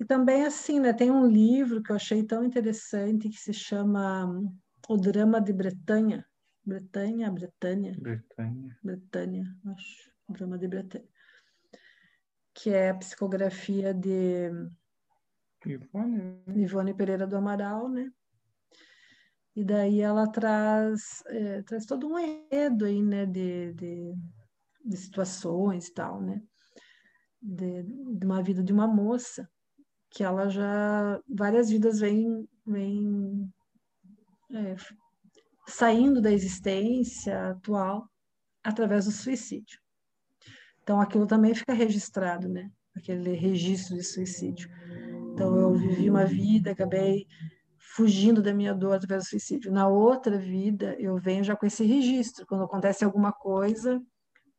[0.00, 4.28] E também, assim, né, tem um livro que eu achei tão interessante que se chama
[4.88, 6.26] O Drama de Bretanha.
[6.64, 7.96] Bretanha, Bretanha?
[7.98, 8.78] Bretanha.
[8.82, 10.10] Bretanha, acho.
[10.26, 11.14] O Drama de Bretanha
[12.54, 14.50] que é a psicografia de
[15.66, 18.10] Ivone, Ivone Pereira do Amaral, né?
[19.56, 24.14] E daí ela traz, é, traz todo um enredo aí, né, de, de,
[24.84, 26.42] de situações e tal, né?
[27.40, 29.48] De, de, uma vida de uma moça
[30.10, 33.52] que ela já várias vidas vem, vem
[34.52, 34.76] é,
[35.66, 38.08] saindo da existência atual
[38.62, 39.80] através do suicídio.
[40.82, 42.70] Então, aquilo também fica registrado, né?
[42.94, 44.68] Aquele registro de suicídio.
[45.32, 47.26] Então, eu vivi uma vida, acabei
[47.78, 49.72] fugindo da minha dor através do suicídio.
[49.72, 52.46] Na outra vida, eu venho já com esse registro.
[52.46, 54.00] Quando acontece alguma coisa,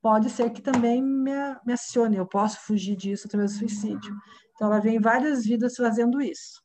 [0.05, 1.31] pode ser que também me,
[1.65, 4.15] me acione, eu posso fugir disso através do suicídio.
[4.53, 6.61] Então, ela vem várias vidas fazendo isso.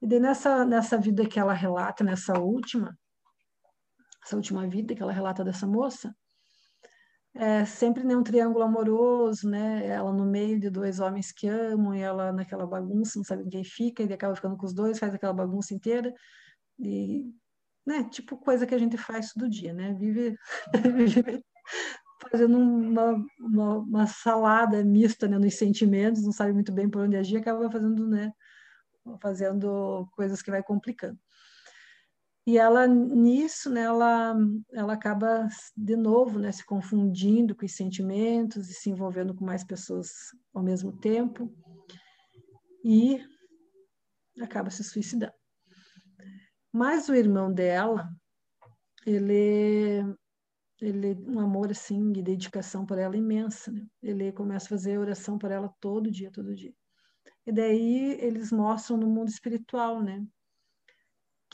[0.00, 2.96] E daí, nessa, nessa vida que ela relata, nessa última,
[4.24, 6.14] essa última vida que ela relata dessa moça,
[7.34, 9.84] é sempre né, um triângulo amoroso, né?
[9.84, 13.64] Ela no meio de dois homens que amam e ela naquela bagunça, não sabe quem
[13.64, 16.14] fica, e acaba ficando com os dois, faz aquela bagunça inteira.
[16.78, 17.24] E,
[17.84, 19.92] né, tipo coisa que a gente faz todo dia, né?
[19.94, 20.38] Vive,
[20.94, 21.44] vive
[22.30, 27.16] fazendo uma, uma, uma, salada mista né, nos sentimentos, não sabe muito bem por onde
[27.16, 28.32] agir, acaba fazendo, né?
[29.20, 31.18] Fazendo coisas que vai complicando.
[32.46, 34.36] E ela, nisso, né, ela,
[34.72, 39.64] ela acaba, de novo, né, se confundindo com os sentimentos e se envolvendo com mais
[39.64, 40.10] pessoas
[40.52, 41.50] ao mesmo tempo.
[42.84, 43.18] E
[44.42, 45.32] acaba se suicidando.
[46.70, 48.10] Mas o irmão dela,
[49.06, 50.04] ele,
[50.88, 53.86] ele um amor assim de dedicação por ela imensa, né?
[54.02, 56.74] Ele começa a fazer oração por ela todo dia, todo dia.
[57.46, 60.26] E daí eles mostram no mundo espiritual, né?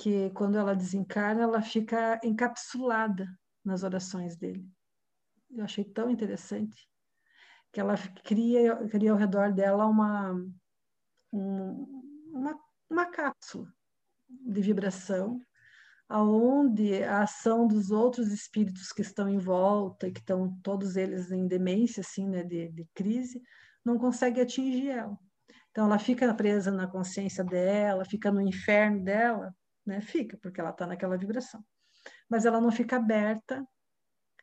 [0.00, 3.28] que quando ela desencarna, ela fica encapsulada
[3.62, 4.66] nas orações dele.
[5.50, 6.88] Eu achei tão interessante
[7.70, 10.32] que ela cria, cria ao redor dela uma,
[11.30, 12.02] um,
[12.32, 12.58] uma,
[12.88, 13.70] uma cápsula
[14.26, 15.38] de vibração,
[16.10, 21.30] aonde a ação dos outros espíritos que estão em volta e que estão todos eles
[21.30, 23.40] em demência, assim, né, de, de crise,
[23.84, 25.16] não consegue atingir ela.
[25.70, 29.54] Então, ela fica presa na consciência dela, fica no inferno dela,
[29.86, 30.00] né?
[30.00, 31.64] Fica, porque ela está naquela vibração.
[32.28, 33.64] Mas ela não fica aberta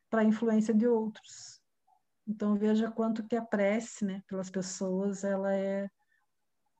[0.08, 1.60] para a influência de outros.
[2.26, 5.88] Então veja quanto que a prece, né, pelas pessoas, ela é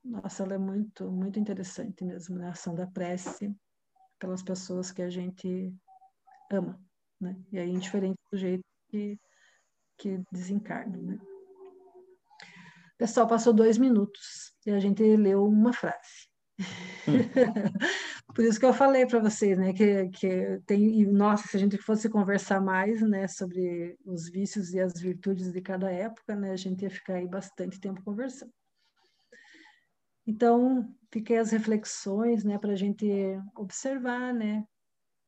[0.03, 2.47] nossa, ela é muito muito interessante mesmo, né?
[2.47, 3.55] A ação da prece
[4.19, 5.73] pelas pessoas que a gente
[6.51, 6.81] ama,
[7.21, 7.37] né?
[7.53, 9.19] E aí indiferente do jeito que
[9.99, 11.19] que desencarna, né?
[12.97, 16.29] Pessoal, passou dois minutos e a gente leu uma frase.
[18.35, 21.61] Por isso que eu falei para vocês, né, que, que tem, e, nossa, se a
[21.61, 26.53] gente fosse conversar mais, né, sobre os vícios e as virtudes de cada época, né,
[26.53, 28.53] a gente ia ficar aí bastante tempo conversando.
[30.27, 33.07] Então, fiquei as reflexões, né, para a gente
[33.57, 34.65] observar, né,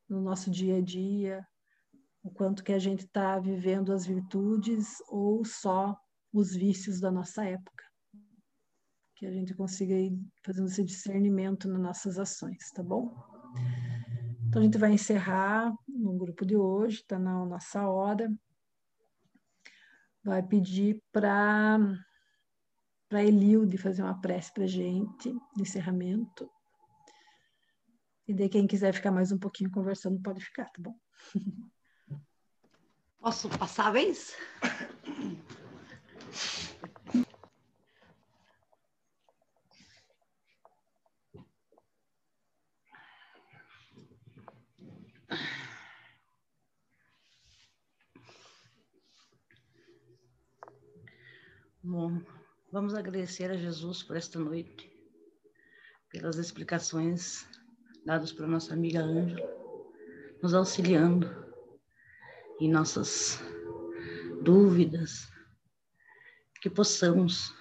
[0.09, 1.47] no nosso dia a dia,
[2.22, 5.97] o quanto que a gente está vivendo as virtudes ou só
[6.33, 7.85] os vícios da nossa época.
[9.16, 13.14] Que a gente consiga ir fazendo esse discernimento nas nossas ações, tá bom?
[14.49, 18.31] Então a gente vai encerrar no grupo de hoje, está na nossa hora.
[20.22, 21.78] Vai pedir para
[23.11, 26.49] para Elilde fazer uma prece para gente de encerramento.
[28.27, 30.95] E daí quem quiser ficar mais um pouquinho conversando pode ficar, tá bom?
[33.19, 34.37] Posso passar a vez?
[51.83, 52.23] Bom,
[52.73, 54.91] vamos agradecer a Jesus por esta noite,
[56.09, 57.47] pelas explicações
[58.05, 59.49] dadas para nossa amiga Ângela,
[60.41, 61.29] nos auxiliando
[62.61, 63.41] em nossas
[64.43, 65.29] dúvidas,
[66.61, 67.53] que possamos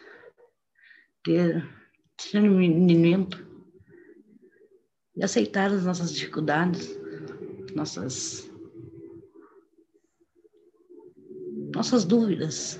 [1.23, 1.67] ter
[2.17, 3.47] discernimento
[5.15, 6.89] e aceitar as nossas dificuldades,
[7.75, 8.49] nossas
[11.73, 12.79] nossas dúvidas,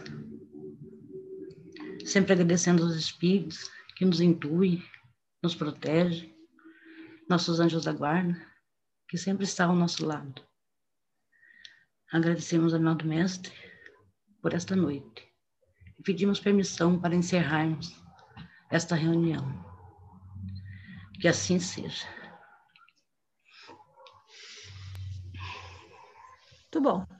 [2.10, 4.84] sempre agradecendo aos Espíritos que nos intuem,
[5.43, 6.34] nos protege,
[7.30, 8.36] nossos anjos da guarda,
[9.07, 10.41] que sempre estão ao nosso lado.
[12.12, 13.53] Agradecemos ao amado Mestre
[14.41, 15.28] por esta noite
[15.97, 17.95] e pedimos permissão para encerrarmos
[18.72, 19.66] esta reunião.
[21.22, 22.07] Que assim seja.
[26.62, 27.18] Muito bom.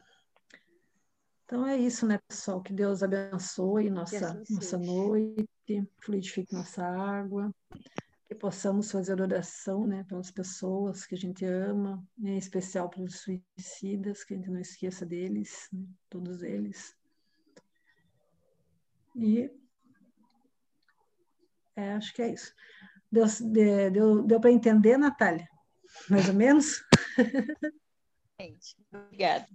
[1.50, 2.62] Então é isso, né, pessoal?
[2.62, 5.48] Que Deus abençoe nossa, assim nossa noite,
[6.00, 7.52] fluidifique nossa água,
[8.28, 14.24] que possamos fazer oração, né, pelas pessoas que a gente ama, em especial pelos suicidas,
[14.24, 16.96] que a gente não esqueça deles, né, todos eles.
[19.16, 19.50] E
[21.76, 22.54] é, acho que é isso.
[23.12, 25.50] Deu, de- deu, deu para entender, Natália?
[26.12, 26.84] Mais ou menos?
[28.40, 29.48] Gente, obrigada.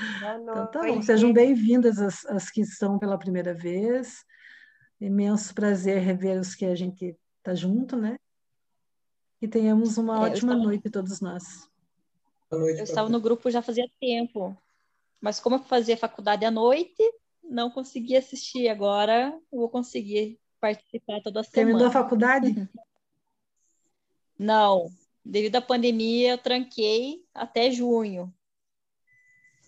[0.00, 1.02] Então, tá bom.
[1.02, 4.24] Sejam bem-vindas as, as que estão pela primeira vez.
[5.00, 8.18] Imenso prazer rever os que a gente está junto, né?
[9.40, 11.68] E tenhamos uma É, ótima estava- noite todos nós.
[12.50, 14.56] Boa noite Eu estava no grupo já fazia tempo,
[15.20, 17.02] mas como eu fazia faculdade à noite,
[17.42, 18.68] não consegui assistir.
[18.68, 21.92] Agora vou conseguir participar toda Terminou a semana.
[22.04, 22.46] faculdade?
[24.38, 24.90] Não,
[25.24, 28.32] devido à pandemia, eu tranquei até junho.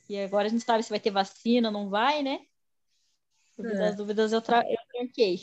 [0.09, 2.41] E agora a gente sabe se vai ter vacina, não vai, né?
[3.57, 3.89] Devido É.
[3.89, 4.65] às dúvidas, eu, tra...
[4.67, 5.41] eu tranquei.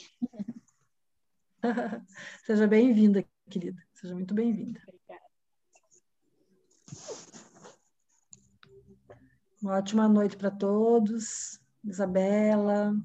[2.46, 3.82] Seja bem-vinda, querida.
[3.94, 4.82] Seja muito bem-vinda.
[9.62, 11.60] Uma ótima noite para todos.
[11.84, 12.96] Isabela,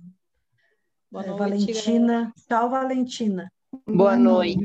[1.10, 2.32] Boa eh, noite, Valentina.
[2.48, 3.52] Tchau, Valentina.
[3.86, 4.58] Boa noite.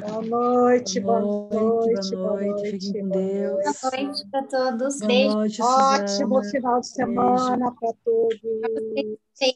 [0.00, 2.70] Boa noite, boa Boa noite, boa noite.
[2.70, 3.80] Fiquem com Deus.
[3.82, 4.98] Boa noite para todos.
[4.98, 5.34] Boa Beijo.
[5.34, 8.40] noite, Ótimo final de semana para todos.
[9.34, 9.54] Sim.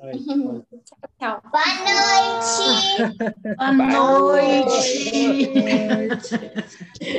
[0.00, 0.18] Ai, ai.
[1.18, 1.42] Tchau.
[3.56, 5.46] Boa noite.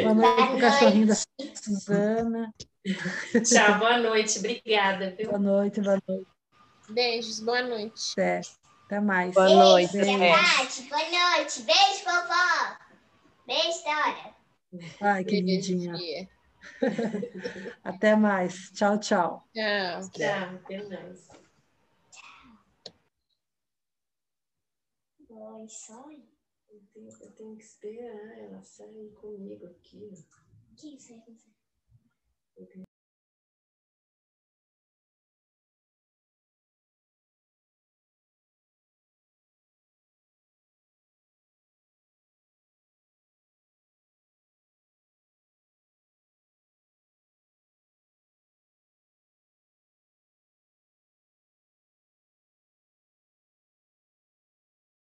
[0.04, 1.16] Boa noite para o cachorrinho da
[1.56, 2.54] Suzana.
[3.44, 4.40] Tchau, boa noite.
[4.40, 5.28] Obrigada, viu?
[5.28, 6.28] Boa noite, boa noite.
[6.90, 7.40] Beijos.
[7.40, 8.14] Boa noite.
[8.14, 8.42] Até,
[8.90, 9.36] até mais.
[9.36, 9.92] Boa noite.
[9.94, 10.24] Beijo.
[10.24, 10.32] É.
[10.34, 11.02] Tati, boa
[11.38, 11.62] noite.
[11.62, 12.78] Beijo, vovó.
[13.46, 14.36] Beijo, Dora.
[15.00, 15.96] Ai, que Beijo, lindinha.
[15.96, 16.30] filha.
[17.84, 18.72] Até mais.
[18.72, 19.48] Tchau, tchau.
[19.54, 20.10] Tchau.
[20.10, 21.30] Tchau, até mais.
[25.30, 26.28] Oi, sonho.
[26.72, 30.12] Eu tenho, eu tenho que esperar ela sair comigo aqui.
[30.72, 32.89] O que você vai fazer?